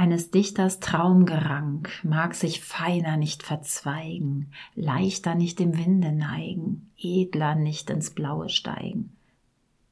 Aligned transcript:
Eines 0.00 0.30
Dichters 0.30 0.80
Traumgerang 0.80 1.86
mag 2.02 2.34
sich 2.34 2.62
feiner 2.62 3.18
nicht 3.18 3.42
verzweigen, 3.42 4.50
leichter 4.74 5.34
nicht 5.34 5.58
dem 5.58 5.76
Winde 5.76 6.10
neigen, 6.10 6.90
edler 6.96 7.54
nicht 7.54 7.90
ins 7.90 8.08
Blaue 8.08 8.48
steigen. 8.48 9.14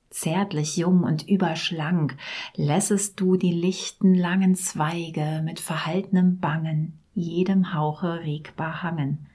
Zärtlich 0.09 0.79
jung 0.79 1.03
und 1.03 1.29
überschlank 1.29 2.17
lässest 2.57 3.21
du 3.21 3.37
die 3.37 3.53
lichten 3.53 4.15
langen 4.15 4.55
Zweige 4.55 5.43
mit 5.45 5.61
verhaltenem 5.61 6.39
Bangen 6.39 6.99
jedem 7.15 7.75
Hauche 7.75 8.21
regbar 8.21 8.83
hangen 8.83 9.28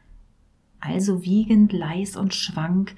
also 0.84 1.24
wiegend 1.24 1.72
leis 1.72 2.18
und 2.18 2.34
schwank, 2.34 2.96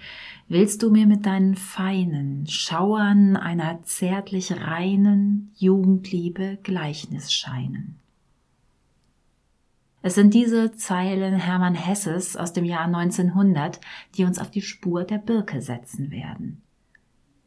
willst 0.47 0.81
du 0.81 0.89
mir 0.89 1.05
mit 1.05 1.25
deinen 1.25 1.55
feinen 1.55 2.47
Schauern 2.47 3.37
einer 3.37 3.83
zärtlich 3.83 4.51
reinen 4.51 5.51
Jugendliebe 5.55 6.57
Gleichnis 6.63 7.31
scheinen. 7.31 7.99
Es 10.01 10.15
sind 10.15 10.33
diese 10.33 10.71
Zeilen 10.73 11.35
Hermann 11.35 11.75
Hesses 11.75 12.35
aus 12.37 12.53
dem 12.53 12.65
Jahr 12.65 12.85
1900, 12.85 13.79
die 14.15 14.23
uns 14.23 14.39
auf 14.39 14.51
die 14.51 14.61
Spur 14.61 15.03
der 15.03 15.17
Birke 15.17 15.61
setzen 15.61 16.11
werden. 16.11 16.61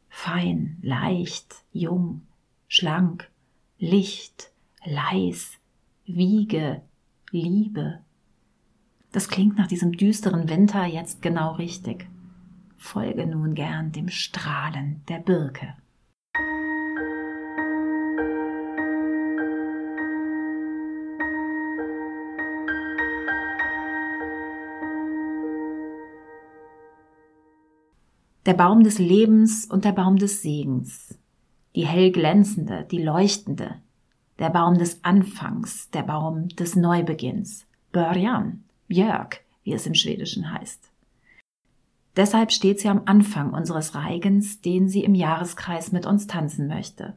Fein, 0.09 0.77
leicht, 0.81 1.63
jung, 1.71 2.21
schlank, 2.67 3.29
Licht, 3.77 4.51
leis, 4.83 5.53
Wiege, 6.05 6.81
Liebe, 7.31 7.99
das 9.11 9.27
klingt 9.27 9.57
nach 9.57 9.67
diesem 9.67 9.93
düsteren 9.93 10.49
Winter 10.49 10.85
jetzt 10.85 11.21
genau 11.21 11.53
richtig. 11.53 12.07
Folge 12.77 13.25
nun 13.25 13.55
gern 13.55 13.91
dem 13.91 14.09
Strahlen 14.09 15.01
der 15.07 15.19
Birke. 15.19 15.75
Der 28.45 28.53
Baum 28.53 28.83
des 28.83 28.97
Lebens 28.97 29.65
und 29.65 29.85
der 29.85 29.91
Baum 29.91 30.15
des 30.15 30.41
Segens. 30.41 31.19
Die 31.75 31.85
hell 31.85 32.11
glänzende, 32.11 32.87
die 32.89 33.03
leuchtende. 33.03 33.75
Der 34.39 34.49
Baum 34.49 34.77
des 34.77 35.03
Anfangs, 35.03 35.89
der 35.91 36.03
Baum 36.03 36.47
des 36.49 36.75
Neubeginns. 36.75 37.67
Början, 37.91 38.63
Björk, 38.89 39.45
wie 39.63 39.71
es 39.71 39.87
im 39.87 39.93
Schwedischen 39.93 40.51
heißt. 40.51 40.91
Deshalb 42.17 42.51
steht 42.51 42.81
sie 42.81 42.89
am 42.89 43.03
Anfang 43.05 43.53
unseres 43.53 43.95
Reigens, 43.95 44.59
den 44.59 44.89
sie 44.89 45.03
im 45.03 45.15
Jahreskreis 45.15 45.93
mit 45.93 46.05
uns 46.05 46.27
tanzen 46.27 46.67
möchte. 46.67 47.15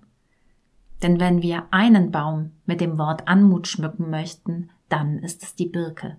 Denn 1.02 1.18
wenn 1.18 1.42
wir 1.42 1.66
einen 1.72 2.12
Baum 2.12 2.52
mit 2.66 2.80
dem 2.80 2.98
Wort 2.98 3.26
Anmut 3.26 3.66
schmücken 3.66 4.10
möchten, 4.10 4.70
dann 4.88 5.18
ist 5.18 5.42
es 5.42 5.56
die 5.56 5.66
Birke. 5.66 6.18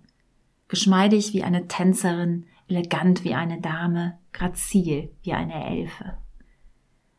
Geschmeidig 0.68 1.34
wie 1.34 1.44
eine 1.44 1.68
Tänzerin, 1.68 2.48
elegant 2.68 3.24
wie 3.24 3.36
eine 3.36 3.62
Dame, 3.62 4.18
grazil 4.34 5.12
wie 5.22 5.34
eine 5.34 5.66
Elfe. 5.66 6.18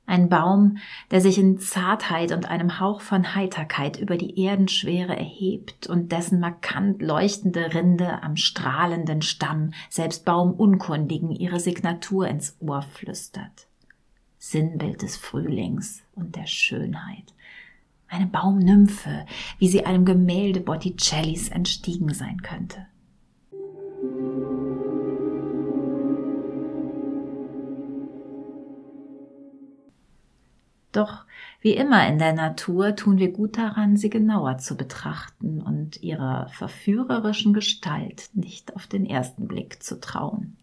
Ein 0.06 0.28
Baum, 0.28 0.76
der 1.10 1.22
sich 1.22 1.38
in 1.38 1.58
Zartheit 1.58 2.32
und 2.32 2.46
einem 2.46 2.78
Hauch 2.78 3.00
von 3.00 3.34
Heiterkeit 3.34 3.98
über 3.98 4.18
die 4.18 4.38
Erdenschwere 4.44 5.16
erhebt 5.16 5.86
und 5.86 6.12
dessen 6.12 6.40
markant 6.40 7.00
leuchtende 7.00 7.72
Rinde 7.72 8.22
am 8.22 8.36
strahlenden 8.36 9.22
Stamm 9.22 9.72
selbst 9.88 10.26
Baumunkundigen 10.26 11.30
ihre 11.30 11.58
Signatur 11.58 12.28
ins 12.28 12.56
Ohr 12.60 12.82
flüstert. 12.82 13.66
Sinnbild 14.38 15.00
des 15.00 15.16
Frühlings 15.16 16.02
und 16.14 16.36
der 16.36 16.46
Schönheit. 16.46 17.32
Eine 18.06 18.26
Baumnymphe, 18.26 19.24
wie 19.58 19.68
sie 19.68 19.86
einem 19.86 20.04
Gemälde 20.04 20.60
Botticellis 20.60 21.48
entstiegen 21.48 22.12
sein 22.12 22.42
könnte. 22.42 22.86
Doch 30.94 31.24
wie 31.60 31.74
immer 31.74 32.06
in 32.06 32.20
der 32.20 32.32
Natur 32.32 32.94
tun 32.94 33.18
wir 33.18 33.32
gut 33.32 33.58
daran, 33.58 33.96
sie 33.96 34.10
genauer 34.10 34.58
zu 34.58 34.76
betrachten 34.76 35.60
und 35.60 36.00
ihrer 36.02 36.48
verführerischen 36.50 37.52
Gestalt 37.52 38.30
nicht 38.32 38.76
auf 38.76 38.86
den 38.86 39.04
ersten 39.04 39.48
Blick 39.48 39.82
zu 39.82 39.98
trauen. 39.98 40.56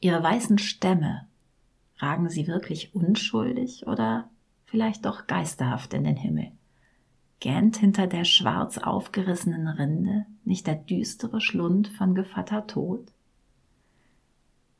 Ihre 0.00 0.22
weißen 0.22 0.56
Stämme, 0.56 1.26
ragen 1.98 2.30
sie 2.30 2.46
wirklich 2.46 2.94
unschuldig 2.94 3.86
oder 3.86 4.30
vielleicht 4.64 5.04
doch 5.04 5.26
geisterhaft 5.26 5.92
in 5.92 6.04
den 6.04 6.16
Himmel? 6.16 6.52
Gähnt 7.40 7.76
hinter 7.76 8.06
der 8.06 8.24
schwarz 8.24 8.78
aufgerissenen 8.78 9.68
Rinde 9.68 10.24
nicht 10.44 10.66
der 10.66 10.76
düstere 10.76 11.42
Schlund 11.42 11.88
von 11.88 12.14
Gevatter 12.14 12.66
Tod? 12.66 13.12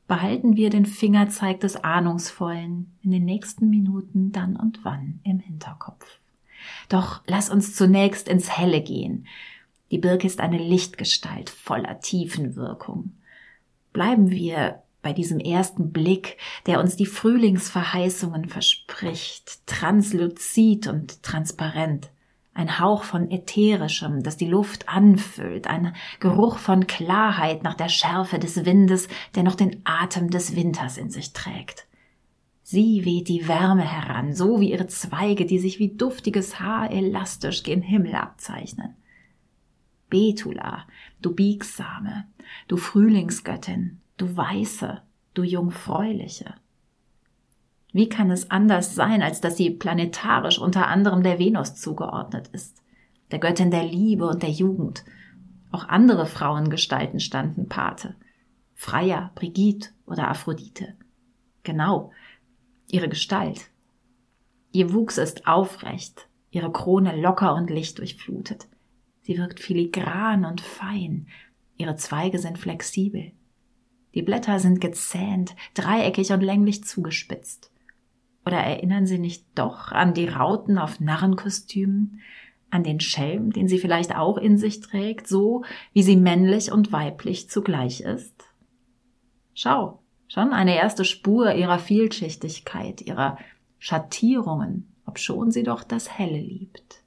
Behalten 0.07 0.55
wir 0.55 0.69
den 0.69 0.85
Fingerzeig 0.85 1.59
des 1.59 1.77
Ahnungsvollen 1.77 2.95
in 3.01 3.11
den 3.11 3.25
nächsten 3.25 3.69
Minuten 3.69 4.31
dann 4.31 4.55
und 4.55 4.83
wann 4.83 5.19
im 5.23 5.39
Hinterkopf. 5.39 6.19
Doch 6.89 7.21
lass 7.27 7.49
uns 7.49 7.75
zunächst 7.75 8.27
ins 8.27 8.57
Helle 8.57 8.81
gehen. 8.81 9.27
Die 9.91 9.97
Birke 9.97 10.27
ist 10.27 10.39
eine 10.39 10.57
Lichtgestalt 10.57 11.49
voller 11.49 11.99
Tiefenwirkung. 11.99 13.11
Bleiben 13.93 14.29
wir 14.31 14.81
bei 15.01 15.13
diesem 15.13 15.39
ersten 15.39 15.91
Blick, 15.91 16.37
der 16.65 16.79
uns 16.79 16.95
die 16.95 17.05
Frühlingsverheißungen 17.05 18.45
verspricht, 18.45 19.65
transluzid 19.67 20.87
und 20.87 21.21
transparent 21.21 22.09
ein 22.55 22.79
Hauch 22.79 23.03
von 23.03 23.29
ätherischem, 23.29 24.23
das 24.23 24.37
die 24.37 24.47
Luft 24.47 24.87
anfüllt, 24.89 25.67
ein 25.67 25.93
Geruch 26.19 26.57
von 26.57 26.87
Klarheit 26.87 27.63
nach 27.63 27.75
der 27.75 27.89
Schärfe 27.89 28.39
des 28.39 28.65
Windes, 28.65 29.09
der 29.35 29.43
noch 29.43 29.55
den 29.55 29.81
Atem 29.83 30.29
des 30.29 30.55
Winters 30.55 30.97
in 30.97 31.11
sich 31.11 31.33
trägt. 31.33 31.85
Sie 32.63 33.05
weht 33.05 33.27
die 33.27 33.47
Wärme 33.47 33.83
heran, 33.83 34.33
so 34.33 34.59
wie 34.61 34.71
ihre 34.71 34.87
Zweige, 34.87 35.45
die 35.45 35.59
sich 35.59 35.79
wie 35.79 35.95
duftiges 35.95 36.59
Haar 36.59 36.89
elastisch 36.91 37.61
gen 37.61 37.81
Himmel 37.81 38.15
abzeichnen. 38.15 38.95
Betula, 40.09 40.87
du 41.21 41.35
Biegsame, 41.35 42.25
du 42.69 42.77
Frühlingsgöttin, 42.77 43.99
du 44.17 44.35
Weiße, 44.35 45.01
du 45.33 45.43
Jungfräuliche. 45.43 46.55
Wie 47.95 48.09
kann 48.09 48.29
es 48.29 48.51
anders 48.51 48.93
sein, 48.93 49.21
als 49.21 49.39
dass 49.39 49.55
sie 49.55 49.69
planetarisch 49.69 50.59
unter 50.59 50.87
anderem 50.87 51.23
der 51.23 51.39
Venus 51.39 51.75
zugeordnet 51.75 52.49
ist, 52.49 52.83
der 53.31 53.39
Göttin 53.39 53.71
der 53.71 53.85
Liebe 53.85 54.27
und 54.27 54.43
der 54.43 54.49
Jugend? 54.49 55.05
Auch 55.71 55.87
andere 55.87 56.25
Frauengestalten 56.25 57.21
standen 57.21 57.69
Pate. 57.69 58.17
Freya, 58.73 59.31
Brigitte 59.33 59.91
oder 60.05 60.27
Aphrodite. 60.27 60.97
Genau, 61.63 62.11
ihre 62.91 63.07
Gestalt. 63.07 63.69
Ihr 64.73 64.91
Wuchs 64.91 65.17
ist 65.17 65.47
aufrecht, 65.47 66.27
ihre 66.51 66.73
Krone 66.73 67.15
locker 67.15 67.55
und 67.55 67.69
lichtdurchflutet. 67.69 68.67
Sie 69.21 69.37
wirkt 69.37 69.61
filigran 69.61 70.43
und 70.43 70.59
fein, 70.59 71.27
ihre 71.77 71.95
Zweige 71.95 72.39
sind 72.39 72.59
flexibel. 72.59 73.31
Die 74.15 74.21
Blätter 74.21 74.59
sind 74.59 74.81
gezähnt, 74.81 75.55
dreieckig 75.75 76.33
und 76.33 76.41
länglich 76.41 76.83
zugespitzt. 76.83 77.71
Oder 78.45 78.57
erinnern 78.57 79.05
Sie 79.05 79.17
nicht 79.17 79.45
doch 79.55 79.91
an 79.91 80.13
die 80.13 80.27
Rauten 80.27 80.77
auf 80.77 80.99
Narrenkostümen, 80.99 82.21
an 82.69 82.83
den 82.83 82.99
Schelm, 82.99 83.51
den 83.51 83.67
sie 83.67 83.79
vielleicht 83.79 84.15
auch 84.15 84.37
in 84.37 84.57
sich 84.57 84.81
trägt, 84.81 85.27
so 85.27 85.63
wie 85.93 86.03
sie 86.03 86.17
männlich 86.17 86.71
und 86.71 86.91
weiblich 86.91 87.49
zugleich 87.49 88.01
ist? 88.01 88.43
Schau, 89.53 90.03
schon 90.27 90.51
eine 90.51 90.75
erste 90.75 91.05
Spur 91.05 91.53
ihrer 91.53 91.79
Vielschichtigkeit, 91.79 93.01
ihrer 93.01 93.37
Schattierungen, 93.79 94.93
obschon 95.05 95.51
sie 95.51 95.63
doch 95.63 95.83
das 95.83 96.17
Helle 96.17 96.39
liebt. 96.39 97.01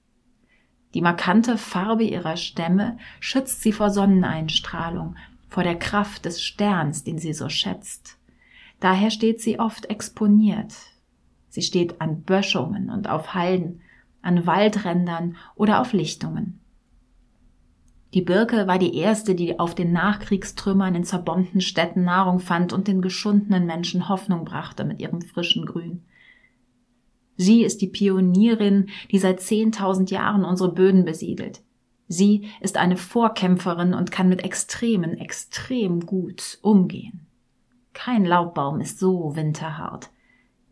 Die 0.95 1.03
markante 1.03 1.59
Farbe 1.59 2.05
ihrer 2.05 2.37
Stämme 2.37 2.97
schützt 3.21 3.63
sie 3.63 3.73
vor 3.73 3.91
Sonneneinstrahlung, 3.91 5.17
vor 5.49 5.63
der 5.63 5.79
Kraft 5.79 6.25
des 6.25 6.43
Sterns, 6.43 7.05
den 7.05 7.19
sie 7.19 7.35
so 7.35 7.49
schätzt. 7.49 8.17
Daher 8.81 9.11
steht 9.11 9.41
sie 9.41 9.61
oft 9.61 9.91
exponiert, 9.91 10.73
Sie 11.49 11.63
steht 11.63 12.01
an 12.01 12.23
Böschungen 12.23 12.91
und 12.91 13.09
auf 13.09 13.35
Halden, 13.35 13.81
an 14.23 14.47
Waldrändern 14.47 15.37
oder 15.55 15.81
auf 15.81 15.93
Lichtungen. 15.93 16.61
Die 18.15 18.23
Birke 18.23 18.67
war 18.67 18.79
die 18.79 18.97
erste, 18.97 19.35
die 19.35 19.59
auf 19.59 19.75
den 19.75 19.93
Nachkriegstrümmern 19.93 20.95
in 20.95 21.05
zerbombten 21.05 21.61
Städten 21.61 22.05
Nahrung 22.05 22.41
fand 22.41 22.73
und 22.73 22.89
den 22.89 23.03
geschundenen 23.03 23.67
Menschen 23.67 24.09
Hoffnung 24.09 24.45
brachte 24.45 24.85
mit 24.85 25.01
ihrem 25.01 25.21
frischen 25.21 25.67
Grün. 25.67 26.03
Sie 27.37 27.63
ist 27.63 27.83
die 27.83 27.87
Pionierin, 27.87 28.89
die 29.11 29.19
seit 29.19 29.41
10.000 29.41 30.11
Jahren 30.11 30.45
unsere 30.45 30.73
Böden 30.73 31.05
besiedelt. 31.05 31.61
Sie 32.09 32.49
ist 32.61 32.79
eine 32.79 32.97
Vorkämpferin 32.97 33.93
und 33.93 34.11
kann 34.11 34.31
mit 34.31 34.43
Extremen 34.43 35.19
extrem 35.19 36.07
gut 36.07 36.59
umgehen. 36.63 37.27
Kein 37.93 38.25
Laubbaum 38.25 38.81
ist 38.81 38.99
so 38.99 39.37
winterhart. 39.37 40.11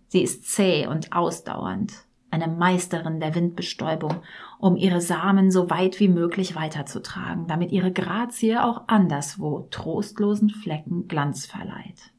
Sie 0.08 0.23
ist 0.23 0.44
zäh 0.44 0.87
und 0.87 1.12
ausdauernd, 1.12 1.93
eine 2.31 2.49
Meisterin 2.49 3.20
der 3.20 3.35
Windbestäubung, 3.35 4.23
um 4.58 4.76
ihre 4.76 5.00
Samen 5.00 5.50
so 5.50 5.70
weit 5.70 6.00
wie 6.00 6.08
möglich 6.08 6.55
weiterzutragen, 6.55 7.47
damit 7.47 7.73
ihre 7.73 7.93
Grazie 7.93 8.58
auch 8.58 8.88
anderswo 8.88 9.67
trostlosen 9.70 10.50
Flecken 10.50 11.08
Glanz 11.08 11.47
verleiht. 11.47 12.12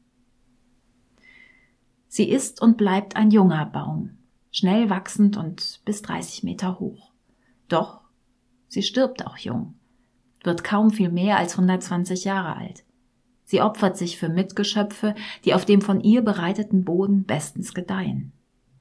Sie 2.08 2.28
ist 2.28 2.60
und 2.62 2.76
bleibt 2.76 3.16
ein 3.16 3.30
junger 3.30 3.66
Baum, 3.66 4.18
schnell 4.50 4.90
wachsend 4.90 5.36
und 5.36 5.80
bis 5.84 6.02
30 6.02 6.42
Meter 6.42 6.78
hoch. 6.80 7.12
Doch 7.68 8.00
Sie 8.68 8.82
stirbt 8.82 9.26
auch 9.26 9.38
jung, 9.38 9.74
wird 10.44 10.62
kaum 10.62 10.90
viel 10.90 11.10
mehr 11.10 11.38
als 11.38 11.52
120 11.54 12.24
Jahre 12.24 12.56
alt. 12.56 12.84
Sie 13.48 13.62
opfert 13.62 13.96
sich 13.96 14.18
für 14.18 14.28
Mitgeschöpfe, 14.28 15.14
die 15.46 15.54
auf 15.54 15.64
dem 15.64 15.80
von 15.80 16.02
ihr 16.02 16.20
bereiteten 16.20 16.84
Boden 16.84 17.24
bestens 17.24 17.72
gedeihen. 17.72 18.32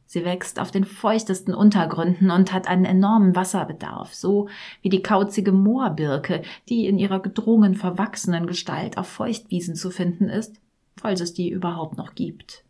Sie 0.06 0.26
wächst 0.26 0.60
auf 0.60 0.72
den 0.72 0.84
feuchtesten 0.84 1.54
Untergründen 1.54 2.32
und 2.32 2.52
hat 2.52 2.68
einen 2.68 2.84
enormen 2.84 3.34
Wasserbedarf, 3.34 4.14
so 4.14 4.50
wie 4.82 4.90
die 4.90 5.02
kauzige 5.02 5.54
Moorbirke, 5.54 6.42
die 6.68 6.86
in 6.86 7.00
ihrer 7.00 7.22
gedrungen 7.22 7.76
verwachsenen 7.76 8.46
Gestalt 8.46 8.98
auf 8.98 9.08
Feuchtwiesen 9.08 9.76
zu 9.76 9.90
finden 9.90 10.28
ist, 10.28 10.60
falls 10.98 11.22
es 11.22 11.34
die 11.34 11.50
überhaupt 11.50 11.98
noch 11.98 12.14
gibt. 12.14 12.66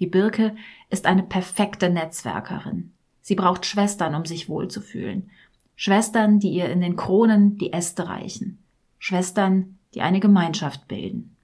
Die 0.00 0.08
Birke 0.08 0.56
ist 0.90 1.06
eine 1.06 1.22
perfekte 1.22 1.90
Netzwerkerin. 1.90 2.90
Sie 3.20 3.36
braucht 3.36 3.66
Schwestern, 3.66 4.16
um 4.16 4.24
sich 4.24 4.48
wohlzufühlen, 4.48 5.30
Schwestern, 5.76 6.40
die 6.40 6.50
ihr 6.50 6.68
in 6.70 6.80
den 6.80 6.96
Kronen 6.96 7.56
die 7.56 7.72
Äste 7.72 8.08
reichen. 8.08 8.58
Schwestern, 8.98 9.77
die 9.94 10.02
eine 10.02 10.20
Gemeinschaft 10.20 10.88
bilden. 10.88 11.36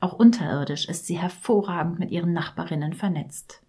Auch 0.00 0.14
unterirdisch 0.14 0.88
ist 0.88 1.06
sie 1.06 1.18
hervorragend 1.18 1.98
mit 1.98 2.10
ihren 2.10 2.32
Nachbarinnen 2.32 2.94
vernetzt. 2.94 3.62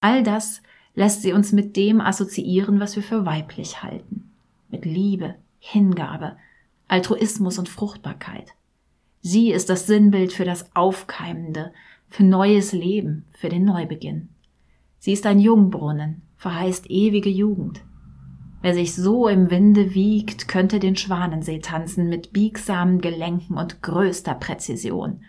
All 0.00 0.22
das 0.22 0.62
lässt 0.94 1.22
sie 1.22 1.32
uns 1.32 1.52
mit 1.52 1.76
dem 1.76 2.00
assoziieren, 2.00 2.80
was 2.80 2.96
wir 2.96 3.02
für 3.02 3.26
weiblich 3.26 3.82
halten. 3.82 4.32
Mit 4.70 4.84
Liebe, 4.84 5.34
Hingabe, 5.58 6.36
Altruismus 6.88 7.58
und 7.58 7.68
Fruchtbarkeit. 7.68 8.54
Sie 9.20 9.50
ist 9.50 9.68
das 9.68 9.86
Sinnbild 9.86 10.32
für 10.32 10.44
das 10.44 10.74
Aufkeimende, 10.74 11.72
für 12.08 12.24
neues 12.24 12.72
Leben, 12.72 13.26
für 13.32 13.48
den 13.48 13.64
Neubeginn. 13.64 14.30
Sie 14.98 15.12
ist 15.12 15.26
ein 15.26 15.40
Jungbrunnen, 15.40 16.22
verheißt 16.36 16.90
ewige 16.90 17.28
Jugend. 17.28 17.82
Wer 18.60 18.74
sich 18.74 18.94
so 18.94 19.28
im 19.28 19.50
Winde 19.50 19.94
wiegt, 19.94 20.48
könnte 20.48 20.80
den 20.80 20.96
Schwanensee 20.96 21.60
tanzen 21.60 22.08
mit 22.08 22.32
biegsamen 22.32 23.00
Gelenken 23.00 23.56
und 23.56 23.82
größter 23.82 24.34
Präzision. 24.34 25.22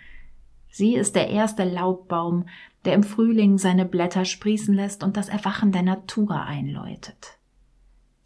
Sie 0.72 0.96
ist 0.96 1.16
der 1.16 1.30
erste 1.30 1.64
Laubbaum, 1.64 2.46
der 2.86 2.94
im 2.94 3.04
Frühling 3.04 3.58
seine 3.58 3.86
Blätter 3.86 4.26
sprießen 4.26 4.74
lässt 4.74 5.04
und 5.04 5.18
das 5.18 5.30
Erwachen 5.30 5.72
der 5.72 5.84
Natur 5.84 6.42
einläutet. 6.42 7.38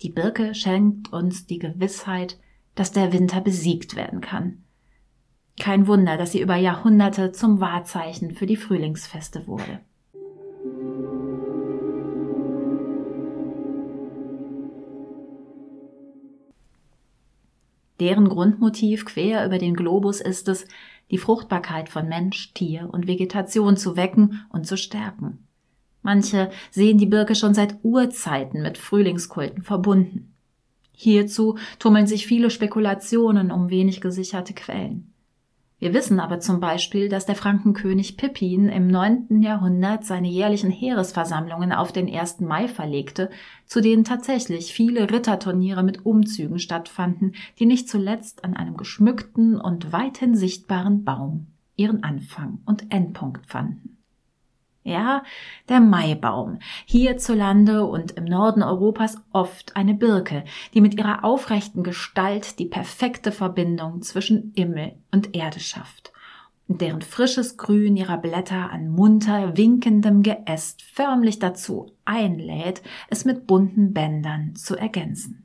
Die 0.02 0.10
Birke 0.10 0.54
schenkt 0.54 1.12
uns 1.12 1.48
die 1.48 1.60
Gewissheit, 1.60 2.40
dass 2.76 2.92
der 2.92 3.14
Winter 3.14 3.42
besiegt 3.42 3.96
werden 3.96 4.22
kann. 4.22 4.64
Kein 5.60 5.88
Wunder, 5.88 6.18
dass 6.18 6.32
sie 6.32 6.42
über 6.42 6.56
Jahrhunderte 6.56 7.32
zum 7.32 7.60
Wahrzeichen 7.60 8.32
für 8.32 8.46
die 8.46 8.58
Frühlingsfeste 8.58 9.48
wurde. 9.48 9.80
Deren 18.04 18.28
Grundmotiv 18.28 19.06
quer 19.06 19.46
über 19.46 19.58
den 19.58 19.76
Globus 19.76 20.20
ist 20.20 20.50
es, 20.50 20.68
die 21.10 21.18
Fruchtbarkeit 21.18 21.88
von 21.88 22.10
Mensch, 22.10 22.54
Tier 22.54 22.90
und 22.92 23.08
Vegetation 23.08 23.78
zu 23.78 23.96
wecken 23.96 24.46
und 24.50 24.68
zu 24.68 24.76
stärken. 24.76 25.48
Manche 26.02 26.52
sehen 26.70 26.98
die 26.98 27.06
Birke 27.06 27.34
schon 27.34 27.54
seit 27.54 27.78
Urzeiten 27.82 28.62
mit 28.62 28.78
Frühlingskulten 28.78 29.64
verbunden. 29.64 30.34
Hierzu 30.92 31.58
tummeln 31.80 32.06
sich 32.06 32.28
viele 32.28 32.50
Spekulationen 32.50 33.52
um 33.52 33.70
wenig 33.70 34.02
gesicherte 34.02 34.54
Quellen. 34.54 35.13
Wir 35.84 35.94
wissen 35.94 36.22
aber 36.22 36.40
zum 36.40 36.62
Beispiel, 36.62 37.10
dass 37.10 37.26
der 37.26 37.36
Frankenkönig 37.36 38.16
Pippin 38.16 38.70
im 38.70 38.88
neunten 38.88 39.42
Jahrhundert 39.42 40.06
seine 40.06 40.30
jährlichen 40.30 40.72
Heeresversammlungen 40.72 41.74
auf 41.74 41.92
den 41.92 42.08
1. 42.10 42.40
Mai 42.40 42.70
verlegte, 42.70 43.30
zu 43.66 43.82
denen 43.82 44.06
tatsächlich 44.06 44.72
viele 44.72 45.12
Ritterturniere 45.12 45.84
mit 45.84 46.06
Umzügen 46.06 46.58
stattfanden, 46.58 47.36
die 47.60 47.66
nicht 47.66 47.90
zuletzt 47.90 48.46
an 48.46 48.56
einem 48.56 48.78
geschmückten 48.78 49.60
und 49.60 49.92
weithin 49.92 50.36
sichtbaren 50.36 51.04
Baum 51.04 51.48
ihren 51.76 52.02
Anfang 52.02 52.60
und 52.66 52.90
Endpunkt 52.90 53.46
fanden. 53.46 53.98
Ja, 54.84 55.24
der 55.70 55.80
Maibaum. 55.80 56.60
Hierzulande 56.86 57.86
und 57.86 58.12
im 58.12 58.26
Norden 58.26 58.62
Europas 58.62 59.18
oft 59.32 59.78
eine 59.78 59.94
Birke, 59.94 60.44
die 60.74 60.82
mit 60.82 60.96
ihrer 60.98 61.24
aufrechten 61.24 61.84
Gestalt 61.84 62.60
die 62.60 62.66
perfekte 62.66 63.32
Verbindung 63.32 64.02
zwischen 64.02 64.52
Himmel 64.56 64.94
und 65.12 65.36
Erde 65.36 65.62
schafft 65.62 66.14
und 66.68 66.82
deren 66.82 67.02
frisches 67.02 67.58
Grün 67.58 67.98
ihrer 67.98 68.18
Blätter 68.18 68.72
an 68.72 68.90
munter 68.90 69.58
winkendem 69.58 70.24
Geäst 70.24 70.82
förmlich 70.82 71.40
dazu 71.40 71.92
einlädt, 72.06 72.82
es 73.10 73.26
mit 73.26 73.48
bunten 73.48 73.94
Bändern 73.94 74.56
zu 74.56 74.76
ergänzen. 74.76 75.43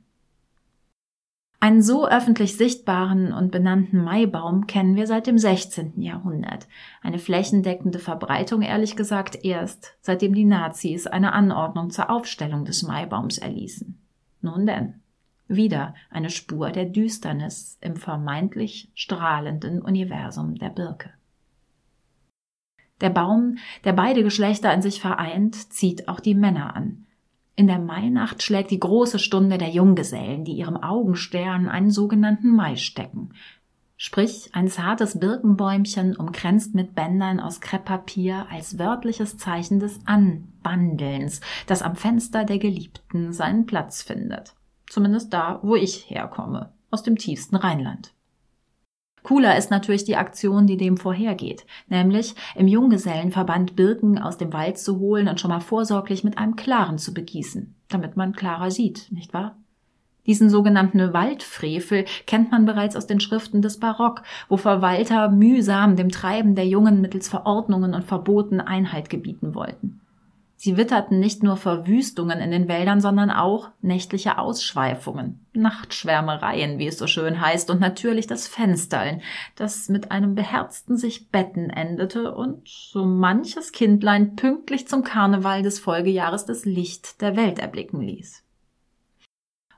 Einen 1.61 1.81
so 1.81 2.07
öffentlich 2.07 2.55
sichtbaren 2.55 3.33
und 3.33 3.51
benannten 3.51 4.01
Maibaum 4.01 4.65
kennen 4.65 4.95
wir 4.95 5.07
seit 5.07 5.27
dem 5.27 5.37
16. 5.37 6.01
Jahrhundert. 6.01 6.69
Eine 7.01 7.19
flächendeckende 7.19 7.99
Verbreitung 7.99 8.61
ehrlich 8.61 8.95
gesagt 8.95 9.43
erst, 9.43 9.97
seitdem 9.99 10.33
die 10.33 10.45
Nazis 10.45 11.05
eine 11.05 11.33
Anordnung 11.33 11.89
zur 11.89 12.09
Aufstellung 12.09 12.63
des 12.63 12.83
Maibaums 12.83 13.39
erließen. 13.39 13.99
Nun 14.41 14.65
denn, 14.65 15.01
wieder 15.49 15.95
eine 16.09 16.29
Spur 16.29 16.69
der 16.71 16.85
Düsternis 16.85 17.77
im 17.81 17.97
vermeintlich 17.97 18.89
strahlenden 18.93 19.81
Universum 19.81 20.55
der 20.55 20.69
Birke. 20.69 21.11
Der 23.01 23.09
Baum, 23.09 23.57
der 23.83 23.93
beide 23.93 24.23
Geschlechter 24.23 24.73
in 24.73 24.81
sich 24.81 25.01
vereint, 25.01 25.73
zieht 25.73 26.07
auch 26.07 26.21
die 26.21 26.35
Männer 26.35 26.75
an. 26.75 27.05
In 27.59 27.67
der 27.67 27.77
Mainacht 27.77 28.41
schlägt 28.41 28.71
die 28.71 28.79
große 28.79 29.19
Stunde 29.19 29.57
der 29.57 29.67
Junggesellen, 29.67 30.45
die 30.45 30.53
ihrem 30.53 30.77
Augenstern 30.77 31.67
einen 31.67 31.91
sogenannten 31.91 32.55
Mai 32.55 32.77
stecken. 32.77 33.33
Sprich, 33.97 34.51
ein 34.53 34.69
zartes 34.69 35.19
Birkenbäumchen 35.19 36.15
umkränzt 36.15 36.73
mit 36.73 36.95
Bändern 36.95 37.41
aus 37.41 37.59
Krepppapier 37.59 38.47
als 38.49 38.79
wörtliches 38.79 39.37
Zeichen 39.37 39.81
des 39.81 39.99
Anbandelns, 40.05 41.41
das 41.67 41.81
am 41.81 41.97
Fenster 41.97 42.45
der 42.45 42.59
Geliebten 42.59 43.33
seinen 43.33 43.65
Platz 43.65 44.03
findet. 44.03 44.55
Zumindest 44.87 45.33
da, 45.33 45.59
wo 45.61 45.75
ich 45.75 46.09
herkomme, 46.09 46.71
aus 46.91 47.03
dem 47.03 47.17
tiefsten 47.17 47.57
Rheinland. 47.57 48.13
Cooler 49.23 49.57
ist 49.57 49.71
natürlich 49.71 50.03
die 50.03 50.15
Aktion, 50.15 50.67
die 50.67 50.77
dem 50.77 50.97
vorhergeht, 50.97 51.65
nämlich 51.87 52.35
im 52.55 52.67
Junggesellenverband 52.67 53.75
Birken 53.75 54.17
aus 54.17 54.37
dem 54.37 54.53
Wald 54.53 54.77
zu 54.77 54.99
holen 54.99 55.27
und 55.27 55.39
schon 55.39 55.49
mal 55.49 55.59
vorsorglich 55.59 56.23
mit 56.23 56.37
einem 56.37 56.55
Klaren 56.55 56.97
zu 56.97 57.13
begießen, 57.13 57.75
damit 57.89 58.17
man 58.17 58.33
klarer 58.33 58.71
sieht, 58.71 59.11
nicht 59.11 59.33
wahr? 59.33 59.55
Diesen 60.25 60.49
sogenannten 60.49 61.13
Waldfrevel 61.13 62.05
kennt 62.27 62.51
man 62.51 62.65
bereits 62.65 62.95
aus 62.95 63.07
den 63.07 63.19
Schriften 63.19 63.61
des 63.61 63.79
Barock, 63.79 64.21
wo 64.47 64.57
Verwalter 64.57 65.29
mühsam 65.29 65.95
dem 65.95 66.09
Treiben 66.09 66.55
der 66.55 66.67
Jungen 66.67 67.01
mittels 67.01 67.27
Verordnungen 67.27 67.93
und 67.95 68.03
Verboten 68.03 68.61
Einhalt 68.61 69.09
gebieten 69.09 69.55
wollten. 69.55 70.01
Sie 70.61 70.75
witterten 70.75 71.21
nicht 71.21 71.41
nur 71.41 71.55
Verwüstungen 71.55 72.41
in 72.41 72.51
den 72.51 72.67
Wäldern, 72.67 72.99
sondern 72.99 73.31
auch 73.31 73.69
nächtliche 73.81 74.37
Ausschweifungen, 74.37 75.45
Nachtschwärmereien, 75.53 76.79
wie 76.79 76.87
es 76.87 76.97
so 76.97 77.07
schön 77.07 77.39
heißt, 77.39 77.69
und 77.69 77.79
natürlich 77.79 78.27
das 78.27 78.49
Fensterln, 78.49 79.21
das 79.55 79.87
mit 79.87 80.11
einem 80.11 80.35
beherzten 80.35 80.97
sich 80.97 81.29
Betten 81.29 81.69
endete 81.69 82.35
und 82.35 82.67
so 82.67 83.05
manches 83.05 83.71
Kindlein 83.71 84.35
pünktlich 84.35 84.85
zum 84.85 85.05
Karneval 85.05 85.63
des 85.63 85.79
Folgejahres 85.79 86.45
das 86.45 86.65
Licht 86.65 87.21
der 87.21 87.37
Welt 87.37 87.59
erblicken 87.59 88.01
ließ. 88.01 88.43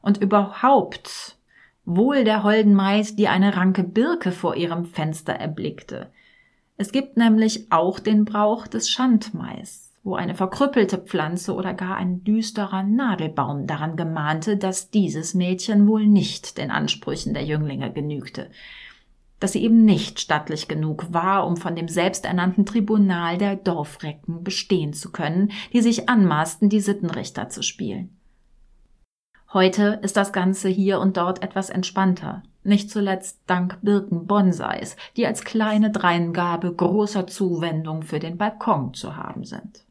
Und 0.01 0.17
überhaupt 0.17 1.37
wohl 1.85 2.23
der 2.23 2.41
holden 2.41 2.73
Maid, 2.73 3.19
die 3.19 3.27
eine 3.27 3.55
ranke 3.55 3.83
Birke 3.83 4.31
vor 4.31 4.55
ihrem 4.55 4.85
Fenster 4.85 5.33
erblickte. 5.33 6.11
Es 6.77 6.91
gibt 6.91 7.17
nämlich 7.17 7.71
auch 7.71 7.99
den 7.99 8.25
Brauch 8.25 8.65
des 8.65 8.89
Schandmais 8.89 9.90
wo 10.03 10.15
eine 10.15 10.33
verkrüppelte 10.33 10.97
Pflanze 10.97 11.53
oder 11.53 11.73
gar 11.73 11.95
ein 11.95 12.23
düsterer 12.23 12.83
Nadelbaum 12.83 13.67
daran 13.67 13.95
gemahnte, 13.95 14.57
dass 14.57 14.89
dieses 14.89 15.33
Mädchen 15.33 15.87
wohl 15.87 16.07
nicht 16.07 16.57
den 16.57 16.71
Ansprüchen 16.71 17.33
der 17.33 17.45
Jünglinge 17.45 17.91
genügte, 17.93 18.49
dass 19.39 19.53
sie 19.53 19.63
eben 19.63 19.85
nicht 19.85 20.19
stattlich 20.19 20.67
genug 20.67 21.13
war, 21.13 21.45
um 21.45 21.55
von 21.55 21.75
dem 21.75 21.87
selbsternannten 21.87 22.65
Tribunal 22.65 23.37
der 23.37 23.55
Dorfrecken 23.55 24.43
bestehen 24.43 24.93
zu 24.93 25.11
können, 25.11 25.51
die 25.73 25.81
sich 25.81 26.09
anmaßten, 26.09 26.69
die 26.69 26.79
Sittenrichter 26.79 27.49
zu 27.49 27.61
spielen. 27.61 28.17
Heute 29.53 29.99
ist 30.01 30.15
das 30.15 30.31
Ganze 30.31 30.69
hier 30.69 30.99
und 30.99 31.17
dort 31.17 31.43
etwas 31.43 31.69
entspannter, 31.69 32.41
nicht 32.63 32.89
zuletzt 32.89 33.41
dank 33.47 33.79
Birken-Bonsais, 33.81 34.95
die 35.17 35.27
als 35.27 35.43
kleine 35.43 35.91
Dreingabe 35.91 36.73
großer 36.73 37.27
Zuwendung 37.27 38.03
für 38.03 38.19
den 38.19 38.37
Balkon 38.37 38.93
zu 38.93 39.17
haben 39.17 39.43
sind. 39.43 39.83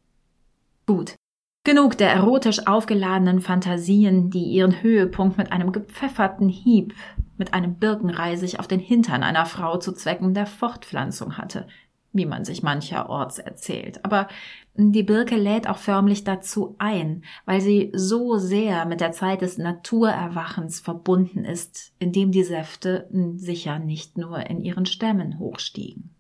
Gut. 0.90 1.14
Genug 1.62 1.98
der 1.98 2.10
erotisch 2.10 2.66
aufgeladenen 2.66 3.40
Fantasien, 3.40 4.28
die 4.28 4.42
ihren 4.42 4.82
Höhepunkt 4.82 5.38
mit 5.38 5.52
einem 5.52 5.70
gepfefferten 5.70 6.48
Hieb, 6.48 6.94
mit 7.38 7.54
einem 7.54 7.76
Birkenreisig 7.76 8.58
auf 8.58 8.66
den 8.66 8.80
Hintern 8.80 9.22
einer 9.22 9.46
Frau 9.46 9.76
zu 9.76 9.92
Zwecken 9.92 10.34
der 10.34 10.46
Fortpflanzung 10.46 11.38
hatte, 11.38 11.68
wie 12.12 12.26
man 12.26 12.44
sich 12.44 12.64
mancherorts 12.64 13.38
erzählt. 13.38 14.04
Aber 14.04 14.26
die 14.74 15.04
Birke 15.04 15.36
lädt 15.36 15.68
auch 15.68 15.78
förmlich 15.78 16.24
dazu 16.24 16.74
ein, 16.80 17.22
weil 17.44 17.60
sie 17.60 17.92
so 17.94 18.38
sehr 18.38 18.84
mit 18.84 19.00
der 19.00 19.12
Zeit 19.12 19.42
des 19.42 19.58
Naturerwachens 19.58 20.80
verbunden 20.80 21.44
ist, 21.44 21.92
indem 22.00 22.32
die 22.32 22.42
Säfte 22.42 23.08
sicher 23.36 23.78
nicht 23.78 24.18
nur 24.18 24.44
in 24.50 24.60
ihren 24.60 24.86
Stämmen 24.86 25.38
hochstiegen. 25.38 26.10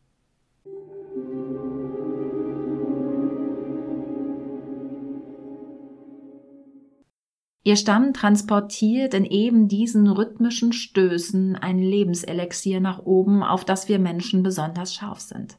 Ihr 7.62 7.76
Stamm 7.76 8.14
transportiert 8.14 9.12
in 9.12 9.26
eben 9.26 9.68
diesen 9.68 10.08
rhythmischen 10.08 10.72
Stößen 10.72 11.56
ein 11.56 11.78
Lebenselixier 11.78 12.80
nach 12.80 13.00
oben, 13.00 13.42
auf 13.42 13.66
das 13.66 13.86
wir 13.88 13.98
Menschen 13.98 14.42
besonders 14.42 14.94
scharf 14.94 15.20
sind. 15.20 15.58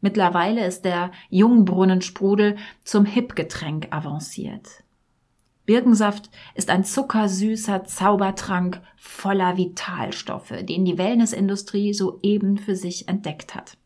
Mittlerweile 0.00 0.66
ist 0.66 0.84
der 0.84 1.12
Jungbrunnensprudel 1.28 2.56
zum 2.82 3.04
Hipgetränk 3.04 3.88
avanciert. 3.92 4.82
Birkensaft 5.66 6.30
ist 6.56 6.68
ein 6.68 6.82
zuckersüßer 6.82 7.84
Zaubertrank 7.84 8.80
voller 8.96 9.56
Vitalstoffe, 9.56 10.54
den 10.62 10.84
die 10.84 10.98
Wellnessindustrie 10.98 11.94
soeben 11.94 12.58
für 12.58 12.74
sich 12.74 13.06
entdeckt 13.06 13.54
hat. 13.54 13.76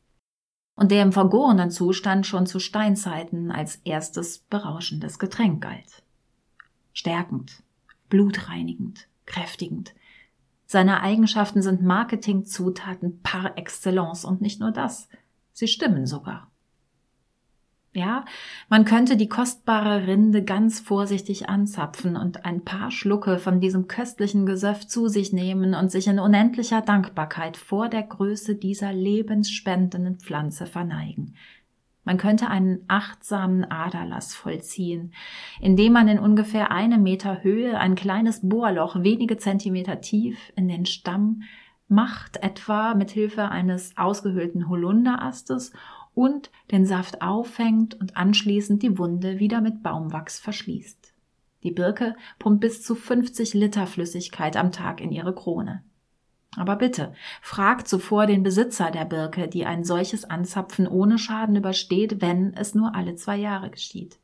Und 0.76 0.90
der 0.90 1.02
im 1.02 1.12
vergorenen 1.12 1.70
Zustand 1.70 2.26
schon 2.26 2.46
zu 2.46 2.58
Steinzeiten 2.58 3.50
als 3.50 3.76
erstes 3.84 4.38
berauschendes 4.38 5.18
Getränk 5.18 5.62
galt 5.62 6.03
stärkend, 6.94 7.62
blutreinigend, 8.08 9.06
kräftigend. 9.26 9.94
Seine 10.64 11.02
Eigenschaften 11.02 11.60
sind 11.60 11.82
Marketingzutaten 11.82 13.20
par 13.20 13.58
excellence 13.58 14.24
und 14.24 14.40
nicht 14.40 14.60
nur 14.60 14.70
das, 14.70 15.08
sie 15.52 15.68
stimmen 15.68 16.06
sogar. 16.06 16.50
Ja, 17.96 18.24
man 18.68 18.84
könnte 18.84 19.16
die 19.16 19.28
kostbare 19.28 20.08
Rinde 20.08 20.42
ganz 20.42 20.80
vorsichtig 20.80 21.48
anzapfen 21.48 22.16
und 22.16 22.44
ein 22.44 22.64
paar 22.64 22.90
Schlucke 22.90 23.38
von 23.38 23.60
diesem 23.60 23.86
köstlichen 23.86 24.46
Gesöff 24.46 24.84
zu 24.84 25.06
sich 25.06 25.32
nehmen 25.32 25.74
und 25.74 25.92
sich 25.92 26.08
in 26.08 26.18
unendlicher 26.18 26.80
Dankbarkeit 26.80 27.56
vor 27.56 27.88
der 27.88 28.02
Größe 28.02 28.56
dieser 28.56 28.92
lebensspendenden 28.92 30.18
Pflanze 30.18 30.66
verneigen. 30.66 31.36
Man 32.04 32.18
könnte 32.18 32.48
einen 32.48 32.84
achtsamen 32.86 33.64
Aderlass 33.64 34.34
vollziehen, 34.34 35.12
indem 35.60 35.94
man 35.94 36.08
in 36.08 36.18
ungefähr 36.18 36.70
einem 36.70 37.02
Meter 37.02 37.42
Höhe 37.42 37.78
ein 37.78 37.94
kleines 37.94 38.46
Bohrloch 38.46 39.02
wenige 39.02 39.38
Zentimeter 39.38 40.00
tief 40.00 40.52
in 40.54 40.68
den 40.68 40.86
Stamm 40.86 41.42
macht, 41.88 42.42
etwa 42.42 42.94
mit 42.94 43.10
Hilfe 43.10 43.48
eines 43.48 43.96
ausgehöhlten 43.96 44.68
Holunderastes 44.68 45.72
und 46.14 46.50
den 46.70 46.86
Saft 46.86 47.22
auffängt 47.22 47.94
und 47.94 48.16
anschließend 48.16 48.82
die 48.82 48.98
Wunde 48.98 49.38
wieder 49.38 49.60
mit 49.60 49.82
Baumwachs 49.82 50.38
verschließt. 50.38 51.12
Die 51.62 51.70
Birke 51.70 52.14
pumpt 52.38 52.60
bis 52.60 52.82
zu 52.82 52.94
50 52.94 53.54
Liter 53.54 53.86
Flüssigkeit 53.86 54.56
am 54.56 54.70
Tag 54.70 55.00
in 55.00 55.10
ihre 55.10 55.34
Krone. 55.34 55.82
Aber 56.56 56.76
bitte, 56.76 57.14
fragt 57.40 57.88
zuvor 57.88 58.26
den 58.26 58.42
Besitzer 58.42 58.90
der 58.90 59.04
Birke, 59.04 59.48
die 59.48 59.66
ein 59.66 59.84
solches 59.84 60.24
Anzapfen 60.24 60.86
ohne 60.86 61.18
Schaden 61.18 61.56
übersteht, 61.56 62.20
wenn 62.20 62.54
es 62.54 62.74
nur 62.74 62.94
alle 62.94 63.16
zwei 63.16 63.36
Jahre 63.36 63.70
geschieht. 63.70 64.18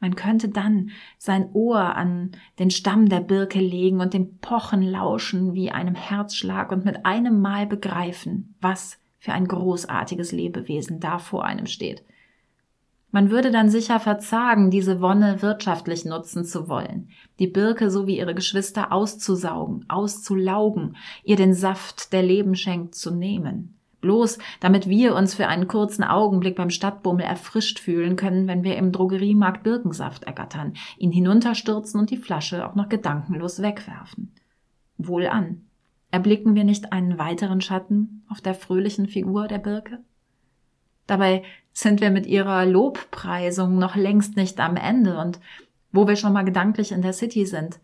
Man 0.00 0.14
könnte 0.14 0.48
dann 0.48 0.90
sein 1.18 1.50
Ohr 1.52 1.96
an 1.96 2.32
den 2.58 2.70
Stamm 2.70 3.08
der 3.08 3.20
Birke 3.20 3.60
legen 3.60 4.00
und 4.00 4.14
dem 4.14 4.38
Pochen 4.38 4.82
lauschen 4.82 5.54
wie 5.54 5.70
einem 5.70 5.94
Herzschlag 5.94 6.70
und 6.70 6.84
mit 6.84 7.06
einem 7.06 7.40
Mal 7.40 7.66
begreifen, 7.66 8.54
was 8.60 8.98
für 9.18 9.32
ein 9.32 9.48
großartiges 9.48 10.32
Lebewesen 10.32 11.00
da 11.00 11.18
vor 11.18 11.44
einem 11.44 11.66
steht– 11.66 12.04
man 13.16 13.30
würde 13.30 13.50
dann 13.50 13.70
sicher 13.70 13.98
verzagen, 13.98 14.70
diese 14.70 15.00
Wonne 15.00 15.40
wirtschaftlich 15.40 16.04
nutzen 16.04 16.44
zu 16.44 16.68
wollen, 16.68 17.08
die 17.38 17.46
Birke 17.46 17.90
so 17.90 18.06
wie 18.06 18.18
ihre 18.18 18.34
Geschwister 18.34 18.92
auszusaugen, 18.92 19.86
auszulaugen, 19.88 20.98
ihr 21.24 21.36
den 21.36 21.54
Saft, 21.54 22.12
der 22.12 22.22
Leben 22.22 22.54
schenkt, 22.56 22.94
zu 22.94 23.10
nehmen. 23.10 23.78
Bloß, 24.02 24.36
damit 24.60 24.86
wir 24.86 25.14
uns 25.14 25.34
für 25.34 25.46
einen 25.48 25.66
kurzen 25.66 26.04
Augenblick 26.04 26.56
beim 26.56 26.68
Stadtbummel 26.68 27.24
erfrischt 27.24 27.78
fühlen 27.78 28.16
können, 28.16 28.48
wenn 28.48 28.64
wir 28.64 28.76
im 28.76 28.92
Drogeriemarkt 28.92 29.62
Birkensaft 29.62 30.24
ergattern, 30.24 30.74
ihn 30.98 31.10
hinunterstürzen 31.10 31.98
und 31.98 32.10
die 32.10 32.18
Flasche 32.18 32.68
auch 32.68 32.74
noch 32.74 32.90
gedankenlos 32.90 33.62
wegwerfen. 33.62 34.34
Wohlan. 34.98 35.62
Erblicken 36.10 36.54
wir 36.54 36.64
nicht 36.64 36.92
einen 36.92 37.18
weiteren 37.18 37.62
Schatten 37.62 38.26
auf 38.28 38.42
der 38.42 38.52
fröhlichen 38.52 39.06
Figur 39.08 39.48
der 39.48 39.58
Birke? 39.58 40.00
Dabei 41.06 41.42
sind 41.72 42.00
wir 42.00 42.10
mit 42.10 42.26
ihrer 42.26 42.64
Lobpreisung 42.64 43.78
noch 43.78 43.96
längst 43.96 44.36
nicht 44.36 44.58
am 44.60 44.76
Ende 44.76 45.18
und 45.18 45.40
wo 45.92 46.08
wir 46.08 46.16
schon 46.16 46.32
mal 46.32 46.44
gedanklich 46.44 46.92
in 46.92 47.02
der 47.02 47.12
City 47.12 47.46
sind. 47.46 47.78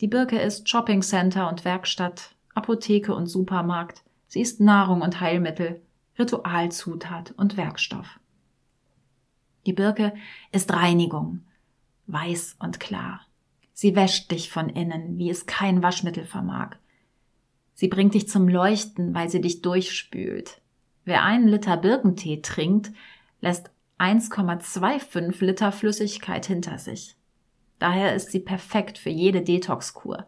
Die 0.00 0.08
Birke 0.08 0.38
ist 0.38 0.68
Shopping 0.68 1.02
Center 1.02 1.48
und 1.48 1.64
Werkstatt, 1.64 2.34
Apotheke 2.54 3.14
und 3.14 3.26
Supermarkt. 3.26 4.02
Sie 4.26 4.40
ist 4.40 4.60
Nahrung 4.60 5.02
und 5.02 5.20
Heilmittel, 5.20 5.80
Ritualzutat 6.18 7.32
und 7.36 7.56
Werkstoff. 7.56 8.18
Die 9.66 9.72
Birke 9.72 10.14
ist 10.52 10.72
Reinigung, 10.72 11.40
weiß 12.06 12.56
und 12.58 12.80
klar. 12.80 13.20
Sie 13.72 13.96
wäscht 13.96 14.30
dich 14.30 14.50
von 14.50 14.68
innen, 14.68 15.18
wie 15.18 15.30
es 15.30 15.46
kein 15.46 15.82
Waschmittel 15.82 16.26
vermag. 16.26 16.76
Sie 17.74 17.88
bringt 17.88 18.14
dich 18.14 18.28
zum 18.28 18.48
Leuchten, 18.48 19.14
weil 19.14 19.28
sie 19.28 19.40
dich 19.40 19.62
durchspült. 19.62 20.60
Wer 21.04 21.22
einen 21.22 21.48
Liter 21.48 21.76
Birkentee 21.76 22.40
trinkt, 22.40 22.92
lässt 23.40 23.70
1,25 23.98 25.44
Liter 25.44 25.72
Flüssigkeit 25.72 26.46
hinter 26.46 26.78
sich. 26.78 27.16
Daher 27.78 28.14
ist 28.14 28.30
sie 28.30 28.40
perfekt 28.40 28.98
für 28.98 29.10
jede 29.10 29.42
Detoxkur. 29.42 30.26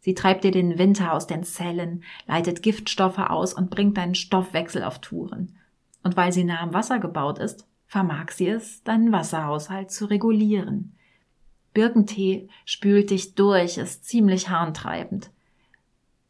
Sie 0.00 0.14
treibt 0.14 0.44
dir 0.44 0.50
den 0.50 0.78
Winter 0.78 1.12
aus 1.12 1.26
den 1.26 1.44
Zellen, 1.44 2.04
leitet 2.26 2.62
Giftstoffe 2.62 3.18
aus 3.18 3.54
und 3.54 3.70
bringt 3.70 3.96
deinen 3.96 4.14
Stoffwechsel 4.14 4.82
auf 4.82 5.00
Touren. 5.00 5.56
Und 6.02 6.16
weil 6.16 6.32
sie 6.32 6.44
nah 6.44 6.60
am 6.60 6.74
Wasser 6.74 6.98
gebaut 6.98 7.38
ist, 7.38 7.66
vermag 7.86 8.30
sie 8.30 8.48
es, 8.48 8.82
deinen 8.82 9.12
Wasserhaushalt 9.12 9.90
zu 9.90 10.06
regulieren. 10.06 10.96
Birkentee 11.74 12.48
spült 12.64 13.10
dich 13.10 13.34
durch, 13.34 13.78
ist 13.78 14.04
ziemlich 14.04 14.48
harntreibend. 14.48 15.30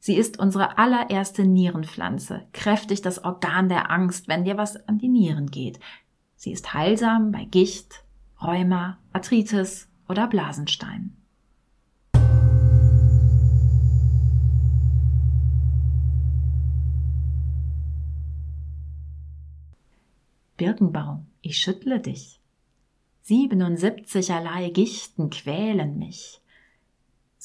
Sie 0.07 0.15
ist 0.15 0.39
unsere 0.39 0.79
allererste 0.79 1.45
Nierenpflanze, 1.45 2.47
kräftig 2.53 3.03
das 3.03 3.25
Organ 3.25 3.69
der 3.69 3.91
Angst, 3.91 4.29
wenn 4.29 4.45
dir 4.45 4.57
was 4.57 4.77
an 4.87 4.99
die 4.99 5.09
Nieren 5.09 5.51
geht. 5.51 5.81
Sie 6.37 6.53
ist 6.53 6.73
heilsam 6.73 7.33
bei 7.33 7.45
Gicht, 7.45 8.05
Rheuma, 8.41 9.01
Arthritis 9.13 9.89
oder 10.09 10.29
Blasenstein. 10.29 11.17
Birkenbaum, 20.57 21.27
ich 21.41 21.59
schüttle 21.59 21.99
dich. 21.99 22.39
77 23.23 24.33
allerlei 24.33 24.71
Gichten 24.71 25.31
quälen 25.31 25.99
mich. 25.99 26.41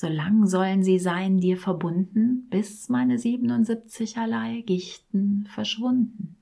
So 0.01 0.07
lang 0.07 0.47
sollen 0.47 0.81
sie 0.81 0.97
sein 0.97 1.37
dir 1.37 1.57
verbunden, 1.57 2.47
bis 2.49 2.89
meine 2.89 3.19
77 3.19 4.17
allerlei 4.17 4.61
Gichten 4.61 5.45
verschwunden. 5.47 6.37